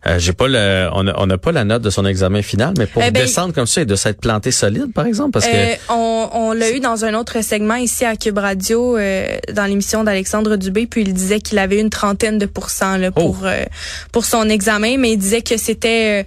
euh, 0.06 0.20
j'ai 0.20 0.34
pas 0.34 0.50
le, 0.50 0.90
on 0.94 1.26
n'a 1.26 1.38
pas 1.38 1.54
la 1.54 1.64
note 1.64 1.82
de 1.84 1.90
son 1.90 2.06
examen 2.06 2.42
final, 2.42 2.74
mais 2.78 2.86
pour 2.86 3.02
eh 3.02 3.12
ben, 3.12 3.22
descendre 3.24 3.54
comme 3.54 3.66
ça 3.66 3.82
et 3.82 3.86
de 3.86 3.96
s'être 3.96 4.20
planté 4.20 4.52
solide, 4.52 4.92
par 4.94 5.06
exemple, 5.06 5.32
parce 5.32 5.48
que 5.48 5.56
euh, 5.56 5.76
on, 5.90 6.30
on 6.34 6.52
l'a 6.52 6.72
eu 6.72 6.82
dans 6.82 7.06
un 7.06 7.14
autre 7.14 7.42
segment 7.42 7.76
ici 7.76 8.04
à 8.04 8.18
Cube 8.18 8.38
Radio, 8.38 8.98
euh, 8.98 9.38
dans 9.54 9.66
l'émission 9.66 10.04
d'Alexandre 10.04 10.58
Dubé, 10.58 10.88
puis 10.88 11.04
il 11.04 11.14
disait 11.14 11.40
qu'il 11.40 11.60
avait 11.60 11.80
une 11.80 11.90
trentaine 11.90 12.38
de 12.38 12.46
pourcents 12.46 12.98
là, 12.98 13.12
pour 13.12 13.38
oh. 13.46 13.66
pour 14.12 14.26
son 14.26 14.50
examen, 14.50 14.98
mais 14.98 15.14
il 15.14 15.18
disait 15.18 15.42
que 15.42 15.56
c'était 15.56 16.26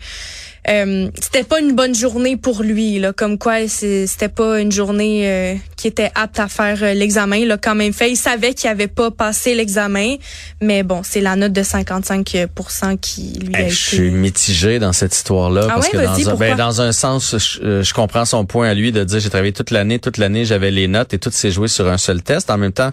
euh, 0.69 1.11
c'était 1.21 1.45
pas 1.45 1.61
une 1.61 1.75
bonne 1.75 1.95
journée 1.95 2.37
pour 2.37 2.63
lui 2.63 2.99
là. 2.99 3.13
Comme 3.13 3.39
quoi 3.39 3.67
c'était 3.69 4.29
pas 4.29 4.61
une 4.61 4.71
journée 4.71 5.29
euh, 5.29 5.55
qui 5.77 5.89
était 5.89 6.11
apte 6.15 6.39
à 6.39 6.49
faire 6.49 6.83
euh, 6.83 6.95
l'examen 6.95 7.37
il 7.37 7.57
quand 7.63 7.75
même 7.75 7.93
fait 7.93 8.11
il 8.11 8.17
savait 8.17 8.55
qu'il 8.55 8.69
avait 8.69 8.89
pas 8.89 9.11
passé 9.11 9.55
l'examen. 9.55 10.17
Mais 10.61 10.83
bon 10.83 11.03
c'est 11.03 11.21
la 11.21 11.37
note 11.37 11.53
de 11.53 11.63
55% 11.63 12.99
qui 12.99 13.39
lui 13.41 13.55
a 13.55 13.61
été... 13.63 13.71
je 13.71 13.77
suis 13.77 14.11
mitigé 14.11 14.79
dans 14.79 14.93
cette 14.93 15.15
histoire 15.15 15.51
là 15.51 15.63
ah 15.71 15.75
parce 15.75 15.89
que 15.89 15.97
dans 15.97 16.31
un, 16.31 16.35
ben, 16.35 16.57
dans 16.57 16.81
un 16.81 16.93
sens 16.93 17.37
je, 17.39 17.83
je, 17.83 17.95
comprends 17.95 18.25
son 18.25 18.45
point 18.45 18.69
à 18.69 18.75
lui 18.75 18.93
de 18.93 19.05
dire 19.05 19.21
j'ai 19.21 19.31
travaillé 19.31 19.53
toute 19.53 19.71
l'année 19.71 19.99
toute 19.99 20.19
l'année 20.19 20.45
j'avais 20.45 20.71
les 20.71 20.89
notes 20.89 21.15
et 21.15 21.19
tout 21.19 21.31
s'est 21.31 21.51
joué 21.51 21.69
sur 21.69 21.89
un 21.89 21.99
seul 21.99 22.23
test. 22.23 22.51
En 22.51 22.59
même 22.59 22.73
temps 22.73 22.93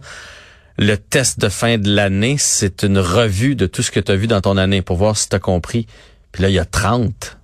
le 0.78 0.98
test 0.98 1.40
de 1.40 1.48
fin 1.48 1.78
de 1.78 1.90
l'année, 1.90 2.36
c'est 2.38 2.84
une 2.84 3.00
revue 3.00 3.56
de 3.56 3.66
tout 3.66 3.82
ce 3.82 3.92
que 3.92 4.02
tu 4.02 4.12
as 4.12 4.18
vu 4.18 4.28
dans 4.28 4.42
ton 4.42 4.58
année. 4.58 4.82
Pour 4.82 4.98
voir 4.98 5.16
si 5.16 5.30
tu 5.30 5.36
as 5.38 5.40
compris. 5.40 5.88
Puis 6.34 6.44
là, 6.44 6.50
il 6.50 6.54
y 6.54 6.60
a 6.60 6.66
30 6.66 7.38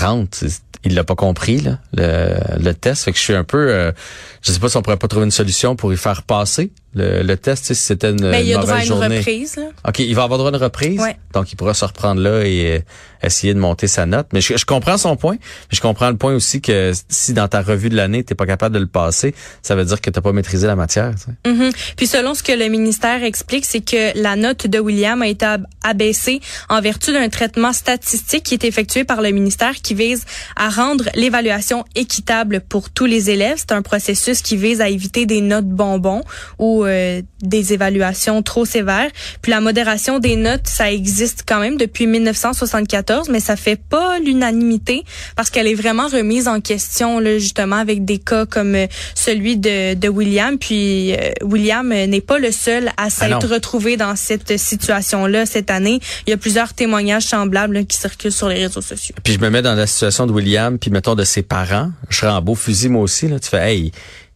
30. 0.00 0.44
Il 0.84 0.94
l'a 0.94 1.04
pas 1.04 1.14
compris 1.14 1.60
là, 1.60 1.78
le, 1.92 2.72
test. 2.72 3.04
Fait 3.04 3.12
que 3.12 3.18
je 3.18 3.22
suis 3.22 3.34
un 3.34 3.44
peu, 3.44 3.68
euh, 3.70 3.92
je 4.40 4.50
sais 4.50 4.58
pas 4.58 4.70
si 4.70 4.78
on 4.78 4.82
pourrait 4.82 4.96
pas 4.96 5.08
trouver 5.08 5.26
une 5.26 5.30
solution 5.30 5.76
pour 5.76 5.92
y 5.92 5.96
faire 5.98 6.22
passer 6.22 6.72
le, 6.94 7.22
le 7.22 7.36
test. 7.36 7.66
Si 7.66 7.74
c'était 7.74 8.10
une, 8.10 8.28
Mais 8.28 8.42
il 8.42 8.48
y 8.48 8.54
a 8.54 8.58
droit 8.58 8.84
une 8.84 8.92
reprise. 8.92 9.56
Là. 9.56 9.68
Ok, 9.86 10.00
il 10.00 10.14
va 10.14 10.24
avoir 10.24 10.38
droit 10.38 10.50
à 10.50 10.56
une 10.56 10.62
reprise. 10.62 11.00
Donc 11.32 11.52
il 11.52 11.56
pourra 11.56 11.74
se 11.74 11.84
reprendre 11.84 12.20
là 12.20 12.44
et 12.44 12.76
euh, 12.76 12.80
essayer 13.22 13.54
de 13.54 13.58
monter 13.58 13.86
sa 13.86 14.06
note. 14.06 14.28
Mais 14.32 14.40
je, 14.40 14.64
comprends 14.64 14.98
son 14.98 15.16
point. 15.16 15.36
Mais 15.36 15.76
je 15.76 15.80
comprends 15.80 16.10
le 16.10 16.16
point 16.16 16.34
aussi 16.34 16.60
que 16.60 16.92
si 17.08 17.32
dans 17.32 17.48
ta 17.48 17.62
revue 17.62 17.88
de 17.88 17.96
l'année 17.96 18.24
t'es 18.24 18.34
pas 18.34 18.46
capable 18.46 18.74
de 18.74 18.80
le 18.80 18.86
passer, 18.86 19.34
ça 19.62 19.74
veut 19.74 19.84
dire 19.84 20.00
que 20.00 20.10
t'as 20.10 20.20
pas 20.20 20.32
maîtrisé 20.32 20.66
la 20.66 20.76
matière. 20.76 21.12
Mm-hmm. 21.44 21.94
Puis 21.96 22.06
selon 22.06 22.34
ce 22.34 22.42
que 22.42 22.52
le 22.52 22.68
ministère 22.68 23.22
explique, 23.22 23.64
c'est 23.64 23.80
que 23.80 24.18
la 24.20 24.36
note 24.36 24.66
de 24.66 24.78
William 24.78 25.22
a 25.22 25.28
été 25.28 25.46
abaissée 25.82 26.40
en 26.68 26.80
vertu 26.80 27.12
d'un 27.12 27.28
traitement 27.28 27.72
statistique 27.72 28.44
qui 28.44 28.54
est 28.54 28.64
effectué 28.64 29.04
par 29.04 29.22
le 29.22 29.30
ministère 29.30 29.76
qui 29.76 29.94
vise 29.94 30.24
à 30.56 30.68
rendre 30.68 31.04
l'évaluation 31.14 31.84
équitable 31.94 32.60
pour 32.60 32.90
tous 32.90 33.06
les 33.06 33.30
élèves. 33.30 33.58
C'est 33.58 33.72
un 33.72 33.82
processus 33.82 34.42
qui 34.42 34.56
vise 34.56 34.80
à 34.80 34.88
éviter 34.88 35.26
des 35.26 35.40
notes 35.40 35.68
bonbons 35.68 36.22
ou 36.58 36.79
euh, 36.84 37.22
des 37.42 37.72
évaluations 37.72 38.42
trop 38.42 38.64
sévères. 38.64 39.10
Puis 39.42 39.50
la 39.50 39.60
modération 39.60 40.18
des 40.18 40.36
notes, 40.36 40.66
ça 40.66 40.90
existe 40.90 41.44
quand 41.46 41.60
même 41.60 41.76
depuis 41.76 42.06
1974, 42.06 43.28
mais 43.28 43.40
ça 43.40 43.56
fait 43.56 43.80
pas 43.80 44.18
l'unanimité 44.18 45.04
parce 45.36 45.50
qu'elle 45.50 45.66
est 45.66 45.74
vraiment 45.74 46.08
remise 46.08 46.48
en 46.48 46.60
question 46.60 47.18
là, 47.18 47.38
justement 47.38 47.76
avec 47.76 48.04
des 48.04 48.18
cas 48.18 48.46
comme 48.46 48.74
euh, 48.74 48.86
celui 49.14 49.56
de, 49.56 49.94
de 49.94 50.08
William. 50.08 50.58
Puis 50.58 51.12
euh, 51.14 51.30
William 51.42 51.88
n'est 51.88 52.20
pas 52.20 52.38
le 52.38 52.52
seul 52.52 52.88
à 52.88 52.92
ah 53.04 53.10
s'être 53.10 53.48
retrouvé 53.48 53.96
dans 53.96 54.16
cette 54.16 54.58
situation-là 54.58 55.46
cette 55.46 55.70
année. 55.70 56.00
Il 56.26 56.30
y 56.30 56.32
a 56.32 56.36
plusieurs 56.36 56.74
témoignages 56.74 57.24
semblables 57.24 57.86
qui 57.86 57.96
circulent 57.96 58.32
sur 58.32 58.48
les 58.48 58.66
réseaux 58.66 58.82
sociaux. 58.82 59.14
Puis 59.22 59.34
je 59.34 59.38
me 59.38 59.50
mets 59.50 59.62
dans 59.62 59.74
la 59.74 59.86
situation 59.86 60.26
de 60.26 60.32
William, 60.32 60.78
puis 60.78 60.90
mettons 60.90 61.14
de 61.14 61.24
ses 61.24 61.42
parents. 61.42 61.90
Je 62.08 62.18
serais 62.18 62.32
en 62.32 62.42
beau 62.42 62.54
fusil 62.54 62.88
moi 62.88 63.02
aussi. 63.02 63.28
Là. 63.28 63.38
Tu 63.38 63.48
fais, 63.48 63.72
hey, 63.72 63.92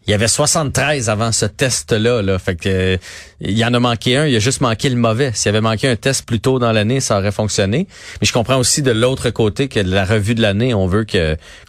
il 0.06 0.10
y 0.10 0.14
avait 0.14 0.28
73 0.28 1.08
avant 1.08 1.32
ce 1.32 1.46
test-là. 1.46 2.22
Là. 2.22 2.38
Fait 2.38 2.56
que 2.56 2.98
il 3.40 3.58
y 3.58 3.64
en 3.64 3.72
a 3.72 3.80
manqué 3.80 4.16
un, 4.16 4.26
il 4.26 4.36
a 4.36 4.38
juste 4.38 4.60
manqué 4.60 4.88
le 4.90 4.96
mauvais. 4.96 5.32
S'il 5.34 5.46
y 5.46 5.48
avait 5.50 5.60
manqué 5.60 5.88
un 5.88 5.96
test 5.96 6.26
plus 6.26 6.40
tôt 6.40 6.58
dans 6.58 6.72
l'année, 6.72 7.00
ça 7.00 7.18
aurait 7.18 7.32
fonctionné. 7.32 7.86
Mais 8.20 8.26
je 8.26 8.32
comprends 8.32 8.58
aussi 8.58 8.82
de 8.82 8.90
l'autre 8.90 9.30
côté 9.30 9.68
que 9.68 9.80
la 9.80 10.04
revue 10.04 10.34
de 10.34 10.42
l'année, 10.42 10.74
on 10.74 10.86
veut 10.86 11.06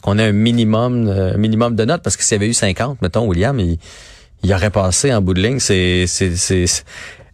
qu'on 0.03 0.17
ait 0.19 0.23
un 0.23 0.31
minimum 0.31 1.07
euh, 1.07 1.37
minimum 1.37 1.75
de 1.75 1.85
notes 1.85 2.01
parce 2.01 2.17
que 2.17 2.23
s'il 2.23 2.35
y 2.35 2.39
avait 2.39 2.49
eu 2.49 2.53
50, 2.53 3.01
mettons, 3.01 3.25
William, 3.25 3.59
il, 3.59 3.77
il 4.43 4.53
aurait 4.53 4.69
passé 4.69 5.13
en 5.13 5.21
bout 5.21 5.33
de 5.33 5.41
ligne. 5.41 5.59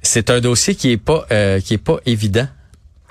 C'est 0.04 0.30
un 0.30 0.40
dossier 0.40 0.76
qui 0.76 0.92
est 0.92 0.98
pas 0.98 1.26
euh, 1.32 1.60
qui 1.60 1.74
est 1.74 1.84
pas 1.84 1.98
évident 2.06 2.48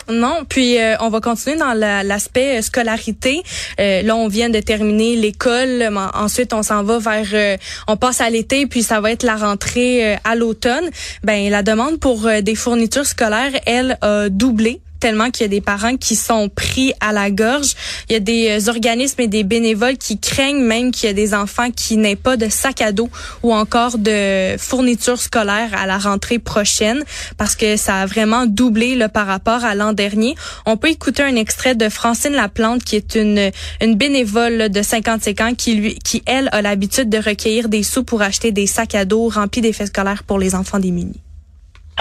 non, 0.09 0.45
puis 0.49 0.79
euh, 0.79 0.97
on 1.01 1.09
va 1.09 1.21
continuer 1.21 1.57
dans 1.57 1.75
l'aspect 1.75 2.59
euh, 2.59 2.63
scolarité. 2.63 3.43
Euh, 3.79 4.03
là, 4.03 4.17
on 4.17 4.29
vient 4.29 4.51
de 4.51 4.61
terminer 4.61 5.17
l'école. 5.17 5.91
Ensuite, 6.15 6.53
on 6.53 6.63
s'en 6.63 6.83
va 6.83 6.99
vers, 6.99 7.59
on 7.89 7.97
passe 7.97 8.21
à 8.21 8.31
l'été, 8.31 8.67
puis 8.67 8.83
ça 8.83 9.01
va 9.01 9.13
être 9.13 9.23
la 9.23 9.37
rentrée 9.37 10.17
à 10.25 10.35
l'automne. 10.35 10.91
Ben, 11.25 11.51
la 11.51 11.63
demande 11.63 11.99
pour 11.99 12.29
des 12.43 12.55
fournitures 12.55 13.07
scolaires, 13.07 13.53
elle, 13.67 13.99
a 14.01 14.29
doublé 14.29 14.81
tellement 15.01 15.31
qu'il 15.31 15.43
y 15.43 15.47
a 15.47 15.49
des 15.49 15.61
parents 15.61 15.97
qui 15.97 16.15
sont 16.15 16.49
pris 16.49 16.93
à 17.01 17.13
la 17.13 17.31
gorge. 17.31 17.75
Il 18.09 18.13
y 18.13 18.17
a 18.17 18.21
des 18.21 18.61
euh, 18.61 18.71
organismes 18.71 19.21
et 19.23 19.27
des 19.27 19.45
bénévoles 19.45 19.97
qui 19.97 20.19
craignent 20.19 20.63
même 20.63 20.93
qu'il 20.93 21.09
y 21.09 21.11
ait 21.11 21.15
des 21.15 21.35
enfants 21.35 21.71
qui 21.71 21.97
n'aient 21.97 22.17
pas 22.17 22.37
de 22.37 22.49
sac 22.49 22.83
à 22.83 22.93
dos 22.93 23.09
ou 23.43 23.53
encore 23.55 23.99
de 23.99 24.57
fournitures 24.59 25.21
scolaires 25.21 25.71
à 25.77 25.87
la 25.87 25.99
rentrée 25.99 26.39
prochaine 26.39 27.03
parce 27.37 27.57
que 27.57 27.77
ça 27.77 28.03
a 28.03 28.07
vraiment 28.07 28.47
doublé 28.47 28.99
par 29.13 29.27
rapport 29.27 29.65
à 29.65 29.75
l'an 29.75 29.93
dernier. 29.93 30.35
On 30.67 30.77
peut 30.77 30.89
écouter 30.89 31.23
un 31.23 31.37
extrait 31.37 31.75
de 31.75 31.89
Francine 31.89 32.33
Laplante 32.33 32.85
qui 32.85 32.97
est 32.97 33.15
une 33.15 33.51
une 33.81 33.95
bénévole 33.95 34.69
de 34.69 34.83
55 34.83 35.41
ans 35.41 35.55
qui 35.55 35.75
lui 35.75 35.95
qui 35.95 36.23
elle 36.27 36.49
a 36.53 36.63
l'habitude 36.63 37.09
de 37.09 37.19
recueillir 37.19 37.69
des 37.69 37.83
sous 37.83 38.05
pour 38.05 38.23
acheter 38.23 38.53
des 38.53 38.67
sacs 38.67 38.95
à 38.95 39.05
dos 39.05 39.29
remplis 39.29 39.61
d'effets 39.63 39.87
scolaires 39.87 40.25
pour 40.25 40.39
les 40.39 40.55
enfants 40.55 40.79
démunis. 40.79 41.21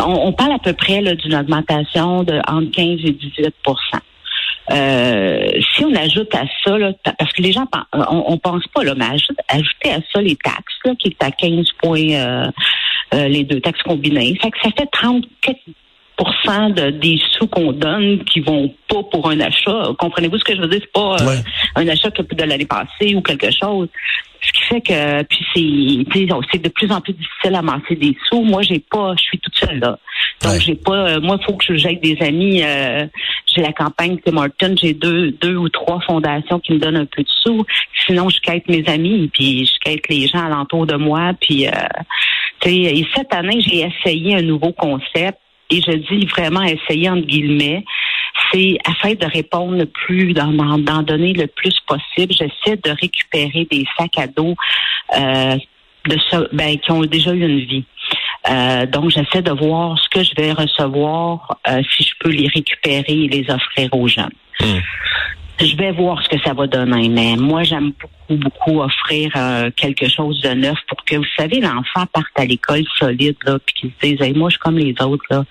On, 0.05 0.31
parle 0.33 0.53
à 0.53 0.59
peu 0.59 0.73
près 0.73 1.01
d'une 1.15 1.35
augmentation 1.35 2.23
de 2.23 2.39
entre 2.47 2.71
15 2.71 2.99
et 3.03 3.11
18% 3.11 3.99
euh, 4.71 5.47
si 5.73 5.83
on 5.83 5.95
ajoute 5.95 6.33
à 6.35 6.43
ça, 6.63 6.77
parce 7.17 7.33
que 7.33 7.41
les 7.41 7.51
gens 7.51 7.65
on, 7.93 8.37
pense 8.37 8.67
pas, 8.67 8.83
là, 8.83 8.93
mais 8.95 9.05
ajouter 9.47 9.89
à 9.89 9.99
ça 10.13 10.21
les 10.21 10.35
taxes, 10.35 10.97
qui 10.99 11.07
est 11.09 11.23
à 11.23 11.31
15 11.31 11.65
points 11.81 12.11
euh, 12.11 12.51
euh, 13.15 13.27
les 13.27 13.43
deux 13.43 13.59
taxes 13.61 13.81
combinées. 13.81 14.37
Fait 14.41 14.51
que 14.51 14.59
ça 14.61 14.69
fait 14.77 14.87
34 14.91 15.57
de, 16.47 16.89
des 16.91 17.19
sous 17.31 17.47
qu'on 17.47 17.71
donne 17.71 18.23
qui 18.25 18.39
vont 18.39 18.73
pas 18.87 19.03
pour 19.11 19.29
un 19.29 19.39
achat. 19.39 19.89
Comprenez-vous 19.99 20.37
ce 20.37 20.43
que 20.43 20.55
je 20.55 20.61
veux 20.61 20.67
dire? 20.67 20.81
C'est 20.81 20.91
pas 20.91 21.17
un 21.75 21.87
achat 21.87 22.11
que 22.11 22.21
de 22.21 22.43
l'année 22.43 22.65
passée 22.65 23.15
ou 23.15 23.21
quelque 23.21 23.51
chose. 23.51 23.87
Ce 24.41 24.53
qui 24.53 24.61
fait 24.63 24.81
que 24.81 25.23
puis 25.23 25.45
c'est 25.53 26.21
c'est 26.51 26.61
de 26.61 26.69
plus 26.69 26.91
en 26.91 27.01
plus 27.01 27.13
difficile 27.13 27.55
à 27.55 27.59
amasser 27.59 27.95
des 27.95 28.15
sous. 28.27 28.41
Moi, 28.41 28.61
j'ai 28.61 28.79
pas, 28.79 29.13
je 29.17 29.23
suis 29.23 29.39
toute 29.39 29.55
seule 29.55 29.79
là. 29.79 29.99
Donc, 30.41 30.61
j'ai 30.61 30.75
pas, 30.75 31.09
euh, 31.09 31.19
moi, 31.19 31.37
il 31.39 31.45
faut 31.45 31.57
que 31.57 31.75
j'aide 31.75 31.99
des 31.99 32.17
amis. 32.21 32.63
Euh, 32.63 33.05
j'ai 33.53 33.61
la 33.61 33.73
campagne 33.73 34.17
Tim 34.23 34.31
Martin, 34.31 34.73
j'ai 34.81 34.93
deux, 34.93 35.31
deux 35.31 35.57
ou 35.57 35.67
trois 35.67 35.99
fondations 36.01 36.59
qui 36.59 36.73
me 36.73 36.79
donnent 36.79 36.95
un 36.95 37.05
peu 37.05 37.23
de 37.23 37.29
sous. 37.43 37.65
Sinon, 38.05 38.29
je 38.29 38.39
quête 38.39 38.67
mes 38.69 38.87
amis, 38.87 39.29
puis 39.33 39.65
je 39.65 39.79
quête 39.79 40.07
les 40.07 40.27
gens 40.27 40.45
alentour 40.45 40.85
de 40.85 40.95
moi. 40.95 41.33
Puis, 41.41 41.67
euh, 41.67 41.71
et 42.65 43.05
cette 43.15 43.33
année, 43.33 43.61
j'ai 43.61 43.81
essayé 43.81 44.35
un 44.35 44.41
nouveau 44.41 44.71
concept. 44.71 45.39
Et 45.71 45.81
je 45.81 45.91
dis 45.91 46.25
vraiment 46.25 46.63
essayer 46.63 47.09
entre 47.09 47.27
guillemets 47.27 47.83
c'est 48.51 48.77
afin 48.85 49.13
de 49.13 49.25
répondre 49.25 49.77
le 49.77 49.85
plus, 49.85 50.33
d'en 50.33 51.03
donner 51.03 51.33
le 51.33 51.47
plus 51.47 51.75
possible. 51.87 52.33
J'essaie 52.33 52.77
de 52.77 52.91
récupérer 52.99 53.67
des 53.69 53.85
sacs 53.97 54.17
à 54.17 54.27
dos 54.27 54.55
euh, 55.17 55.55
de 56.05 56.55
ben, 56.55 56.77
qui 56.77 56.91
ont 56.91 57.01
déjà 57.01 57.33
eu 57.33 57.41
une 57.41 57.59
vie. 57.59 57.85
Euh, 58.49 58.85
donc, 58.85 59.11
j'essaie 59.11 59.41
de 59.41 59.51
voir 59.51 59.97
ce 59.99 60.09
que 60.09 60.23
je 60.23 60.33
vais 60.35 60.51
recevoir, 60.53 61.59
euh, 61.67 61.81
si 61.91 62.03
je 62.03 62.13
peux 62.19 62.29
les 62.29 62.47
récupérer 62.47 63.03
et 63.07 63.27
les 63.27 63.45
offrir 63.49 63.89
aux 63.93 64.07
jeunes. 64.07 64.31
Hmm. 64.59 64.79
Je 65.59 65.75
vais 65.75 65.91
voir 65.91 66.23
ce 66.23 66.29
que 66.29 66.41
ça 66.41 66.53
va 66.53 66.67
donner, 66.67 67.09
mais 67.09 67.35
moi, 67.35 67.63
j'aime 67.63 67.91
beaucoup, 67.99 68.37
beaucoup 68.37 68.81
offrir 68.81 69.31
euh, 69.35 69.69
quelque 69.75 70.07
chose 70.07 70.41
de 70.41 70.49
neuf 70.51 70.77
pour 70.87 71.03
que, 71.03 71.17
vous 71.17 71.25
savez, 71.37 71.59
l'enfant 71.59 72.05
parte 72.13 72.31
à 72.35 72.45
l'école 72.45 72.85
solide, 72.97 73.35
là, 73.45 73.59
puis 73.59 73.75
qu'il 73.75 73.91
se 73.91 74.07
dise, 74.07 74.21
hey, 74.21 74.33
moi, 74.33 74.49
je 74.49 74.53
suis 74.53 74.59
comme 74.61 74.77
les 74.77 74.95
autres, 75.01 75.25
là. 75.29 75.43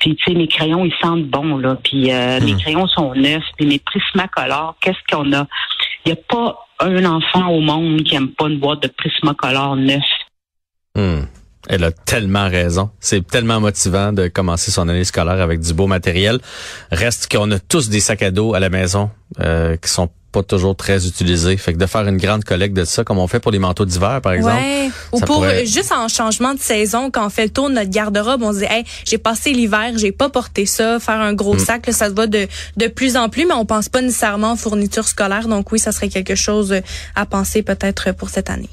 Puis, 0.00 0.16
tu 0.16 0.24
sais, 0.24 0.36
mes 0.36 0.48
crayons, 0.48 0.84
ils 0.84 0.94
sentent 1.00 1.26
bon, 1.26 1.58
là, 1.58 1.76
puis 1.84 2.10
euh, 2.10 2.40
mes 2.40 2.54
hmm. 2.54 2.58
crayons 2.58 2.88
sont 2.88 3.14
neufs, 3.14 3.44
puis 3.56 3.66
mes 3.66 3.78
prismacolores, 3.78 4.74
qu'est-ce 4.80 5.14
qu'on 5.14 5.32
a? 5.32 5.46
Il 6.04 6.12
n'y 6.12 6.12
a 6.12 6.16
pas 6.16 6.66
un 6.80 7.04
enfant 7.04 7.46
au 7.48 7.60
monde 7.60 8.02
qui 8.02 8.16
aime 8.16 8.30
pas 8.30 8.48
une 8.48 8.58
boîte 8.58 8.82
de 8.82 8.88
prismacolores 8.88 9.76
neuf. 9.76 10.02
Hmm. 10.96 11.22
Elle 11.68 11.84
a 11.84 11.92
tellement 11.92 12.48
raison. 12.48 12.90
C'est 13.00 13.26
tellement 13.26 13.60
motivant 13.60 14.12
de 14.12 14.28
commencer 14.28 14.70
son 14.70 14.88
année 14.88 15.04
scolaire 15.04 15.40
avec 15.40 15.60
du 15.60 15.72
beau 15.74 15.86
matériel. 15.86 16.40
Reste 16.90 17.30
qu'on 17.30 17.50
a 17.52 17.58
tous 17.58 17.88
des 17.88 18.00
sacs 18.00 18.22
à 18.22 18.30
dos 18.30 18.54
à 18.54 18.60
la 18.60 18.68
maison 18.68 19.10
euh, 19.40 19.76
qui 19.76 19.88
sont 19.88 20.08
pas 20.32 20.42
toujours 20.42 20.74
très 20.74 21.06
utilisés. 21.06 21.56
Fait 21.58 21.74
que 21.74 21.78
de 21.78 21.86
faire 21.86 22.08
une 22.08 22.16
grande 22.16 22.42
collecte 22.42 22.74
de 22.74 22.84
ça, 22.84 23.04
comme 23.04 23.18
on 23.18 23.28
fait 23.28 23.38
pour 23.38 23.52
les 23.52 23.58
manteaux 23.58 23.84
d'hiver, 23.84 24.20
par 24.22 24.32
exemple. 24.32 24.56
Ouais. 24.56 24.90
Ou 25.12 25.20
pour 25.20 25.46
juste 25.64 25.92
en 25.92 26.08
changement 26.08 26.54
de 26.54 26.58
saison, 26.58 27.10
quand 27.10 27.26
on 27.26 27.30
fait 27.30 27.44
le 27.44 27.50
tour 27.50 27.68
de 27.68 27.74
notre 27.74 27.90
garde-robe, 27.90 28.42
on 28.42 28.52
se 28.52 28.60
dit, 28.60 28.64
hey, 28.64 28.84
j'ai 29.04 29.18
passé 29.18 29.52
l'hiver, 29.52 29.92
j'ai 29.96 30.10
pas 30.10 30.30
porté 30.30 30.64
ça, 30.64 30.98
faire 30.98 31.20
un 31.20 31.34
gros 31.34 31.54
mm. 31.54 31.58
sac, 31.58 31.86
ça 31.92 32.08
se 32.08 32.14
va 32.14 32.26
de, 32.26 32.48
de 32.76 32.86
plus 32.88 33.16
en 33.16 33.28
plus, 33.28 33.44
mais 33.44 33.54
on 33.54 33.66
pense 33.66 33.88
pas 33.88 34.00
nécessairement 34.00 34.54
aux 34.54 34.56
fournitures 34.56 35.06
scolaires. 35.06 35.48
Donc 35.48 35.70
oui, 35.70 35.78
ça 35.78 35.92
serait 35.92 36.08
quelque 36.08 36.34
chose 36.34 36.74
à 37.14 37.26
penser 37.26 37.62
peut-être 37.62 38.12
pour 38.12 38.30
cette 38.30 38.48
année. 38.48 38.70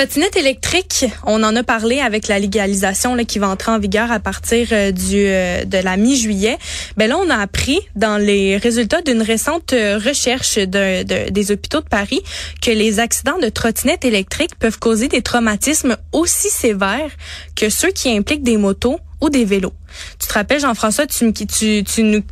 Trottinette 0.00 0.36
électrique, 0.36 1.04
on 1.26 1.42
en 1.42 1.54
a 1.54 1.62
parlé 1.62 2.00
avec 2.00 2.26
la 2.26 2.38
légalisation 2.38 3.14
là, 3.14 3.24
qui 3.24 3.38
va 3.38 3.50
entrer 3.50 3.70
en 3.70 3.78
vigueur 3.78 4.10
à 4.10 4.18
partir 4.18 4.68
euh, 4.72 4.92
du 4.92 5.26
euh, 5.26 5.66
de 5.66 5.76
la 5.76 5.98
mi-juillet. 5.98 6.56
Ben 6.96 7.10
là, 7.10 7.18
on 7.18 7.28
a 7.28 7.36
appris 7.36 7.78
dans 7.96 8.16
les 8.16 8.56
résultats 8.56 9.02
d'une 9.02 9.20
récente 9.20 9.74
euh, 9.74 9.98
recherche 10.02 10.56
de, 10.56 11.28
des 11.28 11.50
hôpitaux 11.50 11.80
de 11.80 11.86
Paris 11.86 12.22
que 12.62 12.70
les 12.70 12.98
accidents 12.98 13.36
de 13.42 13.50
trottinette 13.50 14.06
électrique 14.06 14.58
peuvent 14.58 14.78
causer 14.78 15.08
des 15.08 15.20
traumatismes 15.20 15.98
aussi 16.12 16.48
sévères 16.48 17.10
que 17.54 17.68
ceux 17.68 17.90
qui 17.90 18.08
impliquent 18.08 18.42
des 18.42 18.56
motos 18.56 19.00
ou 19.20 19.28
des 19.28 19.44
vélos. 19.44 19.74
Tu 20.18 20.28
te 20.28 20.32
rappelles, 20.32 20.60
Jean-François, 20.60 21.06
tu, 21.06 21.30
tu, 21.34 21.46
tu, 21.46 21.84
tu, 21.84 22.22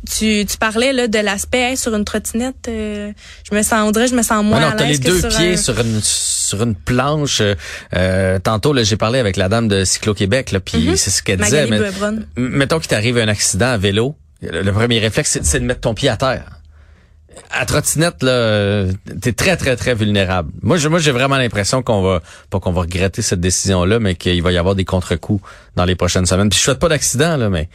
tu 0.43 0.57
parlais 0.59 0.91
là, 0.91 1.07
de 1.07 1.19
l'aspect 1.19 1.75
sur 1.75 1.93
une 1.93 2.03
trottinette. 2.03 2.65
je 2.65 3.53
me 3.53 3.61
sens, 3.61 3.87
on 3.87 3.91
dirait, 3.91 4.07
je 4.07 4.15
me 4.15 4.23
sens 4.23 4.43
moins 4.43 4.71
à 4.71 4.75
l'aise 4.75 4.89
les 4.89 4.97
deux 4.97 5.27
pieds 5.27 5.55
sur 5.55 5.79
une 5.79 6.01
sur 6.49 6.63
une 6.63 6.75
planche. 6.75 7.41
Euh, 7.95 8.39
tantôt, 8.39 8.75
j'ai 8.83 8.97
parlé 8.97 9.19
avec 9.19 9.37
la 9.37 9.49
dame 9.49 9.67
de 9.67 9.83
Cyclo-Québec, 9.83 10.55
puis 10.65 10.89
mm-hmm. 10.89 10.95
c'est 10.95 11.09
ce 11.09 11.23
qu'elle 11.23 11.39
disait. 11.39 11.67
Mais, 11.67 11.79
mettons 12.35 12.79
qu'il 12.79 12.87
t'arrive 12.87 13.17
un 13.17 13.27
accident 13.27 13.67
à 13.67 13.77
vélo, 13.77 14.15
le 14.41 14.71
premier 14.71 14.99
réflexe, 14.99 15.39
c'est 15.41 15.59
de 15.59 15.65
mettre 15.65 15.81
ton 15.81 15.93
pied 15.93 16.09
à 16.09 16.17
terre. 16.17 16.45
À 17.51 17.65
trottinette, 17.65 18.21
là, 18.21 18.85
t'es 19.21 19.31
très, 19.31 19.55
très, 19.55 19.75
très 19.75 19.95
vulnérable. 19.95 20.51
Moi, 20.61 20.77
j'ai, 20.77 20.89
moi, 20.89 20.99
j'ai 20.99 21.11
vraiment 21.11 21.37
l'impression 21.37 21.81
qu'on 21.81 22.01
va, 22.01 22.21
pas 22.49 22.59
qu'on 22.59 22.71
va 22.71 22.81
regretter 22.81 23.21
cette 23.21 23.39
décision-là, 23.39 23.99
mais 23.99 24.15
qu'il 24.15 24.41
va 24.41 24.51
y 24.51 24.57
avoir 24.57 24.75
des 24.75 24.85
contre-coups 24.85 25.41
dans 25.75 25.85
les 25.85 25.95
prochaines 25.95 26.25
semaines. 26.25 26.49
Puis 26.49 26.59
je 26.59 26.63
souhaite 26.65 26.79
pas 26.79 26.89
d'accident, 26.89 27.37
là, 27.37 27.49
mais, 27.49 27.69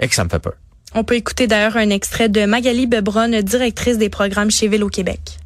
et 0.00 0.08
que 0.08 0.14
ça 0.14 0.24
me 0.24 0.28
fait 0.28 0.40
peur. 0.40 0.54
On 0.94 1.04
peut 1.04 1.14
écouter 1.14 1.46
d'ailleurs 1.46 1.76
un 1.76 1.90
extrait 1.90 2.28
de 2.28 2.44
Magali 2.46 2.86
Bebron, 2.86 3.40
directrice 3.42 3.98
des 3.98 4.08
programmes 4.08 4.50
chez 4.50 4.68
Vélo 4.68 4.88
Québec. 4.88 5.38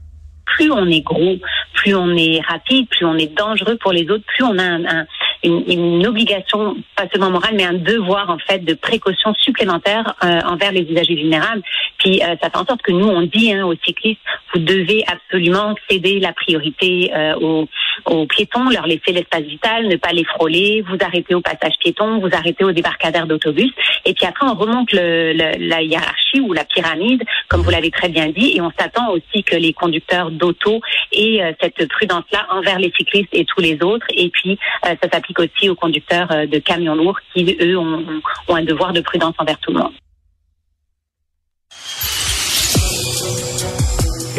Plus 0.59 0.73
on 0.73 0.87
est 0.87 1.03
gros, 1.03 1.37
plus 1.73 1.95
on 1.95 2.17
est 2.17 2.41
rapide, 2.49 2.89
plus 2.89 3.07
on 3.07 3.17
est 3.17 3.33
dangereux 3.33 3.77
pour 3.77 3.93
les 3.93 4.11
autres, 4.11 4.25
plus 4.27 4.43
on 4.43 4.59
a 4.59 4.65
un, 4.65 5.07
une, 5.45 5.63
une, 5.69 6.05
obligation, 6.05 6.77
pas 6.97 7.05
seulement 7.13 7.31
morale, 7.31 7.55
mais 7.55 7.65
un 7.65 7.75
devoir 7.75 8.29
en 8.29 8.39
fait 8.39 8.65
de 8.65 8.75
précaution 8.75 9.33
supplémentaire 9.35 10.17
euh, 10.25 10.41
envers 10.47 10.73
les 10.73 10.83
usagers 10.83 11.15
vulnérables. 11.15 11.63
Puis 11.99 12.21
euh, 12.23 12.35
ça 12.43 12.51
fait 12.51 12.57
en 12.57 12.67
sorte 12.67 12.83
que 12.83 12.91
nous, 12.91 13.07
on 13.07 13.23
dit 13.23 13.53
hein, 13.53 13.65
aux 13.67 13.77
cyclistes, 13.85 14.21
vous 14.53 14.61
devez 14.61 15.05
absolument 15.07 15.77
céder 15.89 16.19
la 16.19 16.33
priorité 16.33 17.13
euh, 17.15 17.37
aux, 17.37 17.69
aux, 18.11 18.27
piétons, 18.27 18.69
leur 18.71 18.87
laisser 18.87 19.13
l'espace 19.13 19.43
vital, 19.43 19.87
ne 19.87 19.97
pas 19.97 20.13
les 20.13 20.25
frôler, 20.25 20.85
vous 20.89 20.97
arrêtez 21.01 21.35
au 21.35 21.41
passage 21.41 21.75
piéton, 21.81 22.19
vous 22.19 22.31
arrêtez 22.33 22.65
au 22.65 22.73
débarcadère 22.73 23.27
d'autobus. 23.27 23.73
Et 24.05 24.15
puis 24.15 24.27
après, 24.27 24.47
on 24.47 24.55
remonte 24.55 24.93
la 24.93 25.83
hiérarchie 25.83 26.41
ou 26.41 26.53
la 26.53 26.65
pyramide, 26.65 27.23
comme 27.49 27.63
vous 27.63 27.71
l'avez 27.71 27.91
très 27.91 28.09
bien 28.09 28.29
dit, 28.29 28.57
et 28.57 28.61
on 28.61 28.73
s'attend 28.79 29.11
aussi 29.11 29.43
que 29.43 29.57
les 29.57 29.73
conducteurs 29.73 30.31
d'auto 30.31 30.81
aient 31.13 31.57
cette 31.61 31.89
prudence-là 31.89 32.47
envers 32.51 32.79
les 32.79 32.93
cyclistes 32.97 33.29
et 33.33 33.45
tous 33.45 33.61
les 33.61 33.79
autres. 33.83 34.07
Et 34.15 34.31
puis, 34.31 34.59
ça 34.83 34.97
s'applique 35.13 35.39
aussi 35.39 35.69
aux 35.69 35.75
conducteurs 35.75 36.31
euh, 36.33 36.47
de 36.47 36.59
camions 36.59 36.95
lourds 36.95 37.19
qui, 37.33 37.57
eux, 37.61 37.79
ont 37.79 38.21
un 38.49 38.63
devoir 38.63 38.93
de 38.93 39.01
prudence 39.01 39.35
envers 39.39 39.59
tout 39.59 39.73
le 39.73 39.79
monde. 39.81 39.93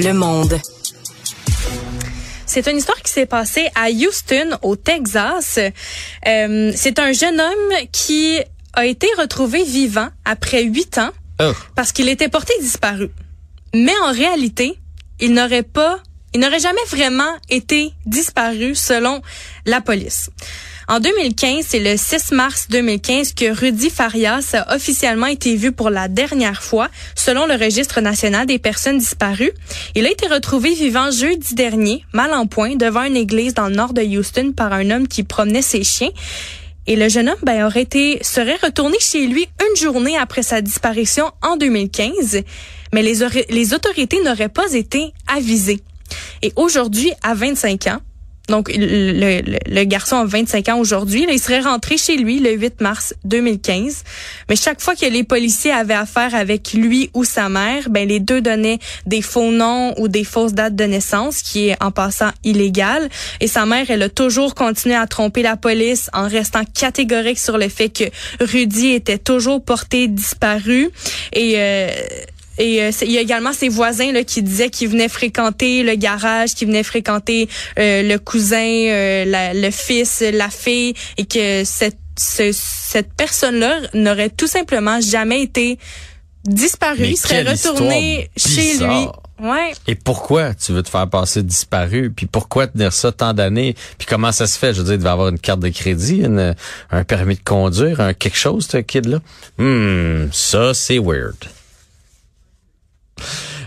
Le 0.02 0.14
monde. 0.14 0.79
C'est 2.50 2.66
une 2.66 2.78
histoire 2.78 3.00
qui 3.04 3.12
s'est 3.12 3.28
passée 3.28 3.70
à 3.76 3.92
Houston, 3.92 4.58
au 4.64 4.76
Texas. 4.76 5.60
Euh, 6.26 6.72
c'est 6.76 6.98
un 6.98 7.12
jeune 7.12 7.40
homme 7.40 7.88
qui 7.92 8.40
a 8.74 8.88
été 8.88 9.08
retrouvé 9.20 9.64
vivant 9.64 10.08
après 10.26 10.64
huit 10.64 10.98
ans 10.98 11.12
oh. 11.40 11.52
parce 11.76 11.92
qu'il 11.92 12.10
était 12.10 12.28
porté 12.28 12.54
disparu. 12.60 13.12
Mais 13.76 13.94
en 14.04 14.12
réalité, 14.12 14.80
il 15.20 15.34
n'aurait 15.34 15.62
pas, 15.62 16.00
il 16.34 16.40
n'aurait 16.40 16.60
jamais 16.60 16.84
vraiment 16.90 17.32
été 17.52 17.94
disparu 18.08 18.74
selon 18.74 19.22
la 19.68 19.80
police. 19.80 20.32
En 20.92 21.00
2015, 21.00 21.68
c'est 21.68 21.80
le 21.80 21.96
6 21.98 22.32
mars 22.32 22.66
2015 22.72 23.34
que 23.34 23.54
Rudy 23.54 23.92
Farias 23.92 24.56
a 24.56 24.76
officiellement 24.76 25.28
été 25.28 25.56
vu 25.56 25.72
pour 25.72 25.92
la 25.92 26.08
dernière 26.08 26.64
fois, 26.64 26.90
selon 27.14 27.46
le 27.46 27.54
registre 27.54 28.02
national 28.02 28.48
des 28.48 28.58
personnes 28.58 28.98
disparues. 28.98 29.52
Il 29.94 30.08
a 30.08 30.10
été 30.10 30.26
retrouvé 30.26 30.74
vivant 30.74 31.12
jeudi 31.12 31.54
dernier, 31.54 32.04
mal 32.12 32.34
en 32.34 32.48
point, 32.48 32.76
devant 32.76 33.04
une 33.04 33.18
église 33.18 33.54
dans 33.54 33.68
le 33.68 33.76
nord 33.76 33.94
de 33.94 34.02
Houston 34.02 34.52
par 34.52 34.74
un 34.74 34.90
homme 34.90 35.08
qui 35.08 35.22
promenait 35.22 35.62
ses 35.62 35.84
chiens. 35.84 36.10
Et 36.88 36.96
le 36.96 37.08
jeune 37.08 37.30
homme 37.30 37.38
ben, 37.44 37.68
aurait 37.68 37.84
été, 37.84 38.18
serait 38.24 38.58
retourné 38.64 38.98
chez 39.00 39.28
lui 39.28 39.48
une 39.70 39.78
journée 39.78 40.18
après 40.18 40.42
sa 40.42 40.62
disparition 40.62 41.32
en 41.44 41.56
2015, 41.56 42.42
mais 42.94 43.04
les, 43.04 43.20
les 43.52 43.74
autorités 43.76 44.24
n'auraient 44.24 44.50
pas 44.50 44.74
été 44.74 45.14
avisées. 45.28 45.82
Et 46.42 46.52
aujourd'hui, 46.56 47.12
à 47.22 47.36
25 47.36 47.86
ans, 47.86 48.02
donc, 48.50 48.72
le, 48.76 49.42
le, 49.68 49.84
garçon 49.84 50.18
a 50.18 50.26
25 50.26 50.70
ans 50.70 50.80
aujourd'hui. 50.80 51.26
Il 51.30 51.40
serait 51.40 51.62
rentré 51.62 51.98
chez 51.98 52.18
lui 52.18 52.40
le 52.40 52.52
8 52.52 52.82
mars 52.82 53.14
2015. 53.24 54.04
Mais 54.50 54.56
chaque 54.56 54.82
fois 54.82 54.96
que 54.96 55.06
les 55.06 55.24
policiers 55.24 55.72
avaient 55.72 55.94
affaire 55.94 56.34
avec 56.34 56.74
lui 56.74 57.10
ou 57.14 57.24
sa 57.24 57.48
mère, 57.48 57.90
ben 57.90 58.08
les 58.08 58.20
deux 58.20 58.42
donnaient 58.42 58.80
des 59.06 59.22
faux 59.22 59.52
noms 59.52 59.94
ou 60.00 60.08
des 60.08 60.24
fausses 60.24 60.54
dates 60.54 60.76
de 60.76 60.84
naissance, 60.84 61.42
qui 61.42 61.70
est 61.70 61.84
en 61.84 61.92
passant 61.92 62.32
illégal. 62.44 63.10
Et 63.40 63.48
sa 63.48 63.66
mère, 63.66 63.86
elle 63.90 64.04
a 64.04 64.10
toujours 64.10 64.56
continué 64.56 64.96
à 64.96 65.06
tromper 65.08 65.44
la 65.44 65.56
police 65.56 66.10
en 66.14 66.28
restant 66.28 66.64
catégorique 66.66 67.40
sur 67.40 67.58
le 67.58 67.70
fait 67.70 67.90
que 67.90 68.06
Rudy 68.44 68.90
était 68.90 69.20
toujours 69.20 69.64
porté 69.64 70.08
disparu. 70.08 70.90
Et 71.34 71.54
euh, 71.58 71.90
et 72.60 72.84
euh, 72.84 72.92
il 73.02 73.12
y 73.12 73.18
a 73.18 73.22
également 73.22 73.54
ses 73.54 73.70
voisins 73.70 74.12
là, 74.12 74.24
qui 74.24 74.44
disaient 74.44 74.70
qu'ils 74.70 74.90
venaient 74.90 75.10
fréquenter 75.10 75.82
le 75.82 75.96
garage, 75.96 76.54
qu'ils 76.54 76.68
venaient 76.68 76.84
fréquenter 76.84 77.48
euh, 77.80 78.04
le 78.04 78.18
cousin, 78.20 78.58
euh, 78.58 79.54
le 79.56 79.72
fils, 79.72 80.22
la 80.22 80.50
fille, 80.50 80.94
et 81.18 81.26
que 81.26 81.64
cette, 81.64 81.98
cette 82.18 83.14
personne-là 83.14 83.80
n'aurait 83.94 84.30
tout 84.30 84.48
simplement 84.48 85.00
jamais 85.00 85.42
été 85.42 85.80
disparue. 86.44 87.08
il 87.08 87.18
serait 87.18 87.44
retourné 87.44 88.30
chez 88.36 88.78
lui. 88.78 89.08
Ouais. 89.42 89.72
Et 89.88 89.96
pourquoi 89.96 90.54
tu 90.54 90.74
veux 90.74 90.84
te 90.84 90.90
faire 90.90 91.10
passer 91.10 91.44
disparu? 91.44 92.12
Puis 92.14 92.26
pourquoi 92.26 92.68
tenir 92.68 92.92
ça 92.92 93.14
tant 93.14 93.34
d'années? 93.34 93.74
Puis 93.98 94.06
comment 94.06 94.34
ça 94.34 94.48
se 94.48 94.60
fait? 94.60 94.74
Je 94.74 94.80
veux 94.80 94.84
dire, 94.84 94.96
il 94.96 94.98
devait 94.98 95.10
avoir 95.10 95.30
une 95.30 95.40
carte 95.40 95.62
de 95.62 95.70
crédit, 95.70 96.26
un 96.92 97.04
permis 97.06 97.36
de 97.36 97.44
conduire, 97.44 98.02
un 98.02 98.14
quelque 98.14 98.38
chose, 98.38 98.68
ce 98.70 98.80
kid-là. 98.80 99.20
Hmm, 99.58 100.28
ça, 100.34 100.74
c'est 100.74 101.00
weird. 101.00 101.38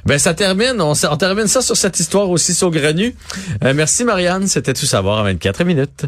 Ben 0.05 0.19
ça 0.19 0.35
termine, 0.35 0.81
on, 0.81 0.95
termine 1.17 1.47
ça 1.47 1.63
sur 1.63 1.77
cette 1.77 2.01
histoire 2.01 2.29
aussi 2.29 2.55
saugrenue. 2.55 3.15
Euh, 3.63 3.73
merci 3.75 4.05
Marianne, 4.05 4.49
c'était 4.49 4.75
tout 4.75 4.87
savoir 4.87 5.21
en 5.21 5.25
24 5.25 5.65
minutes. 5.65 6.07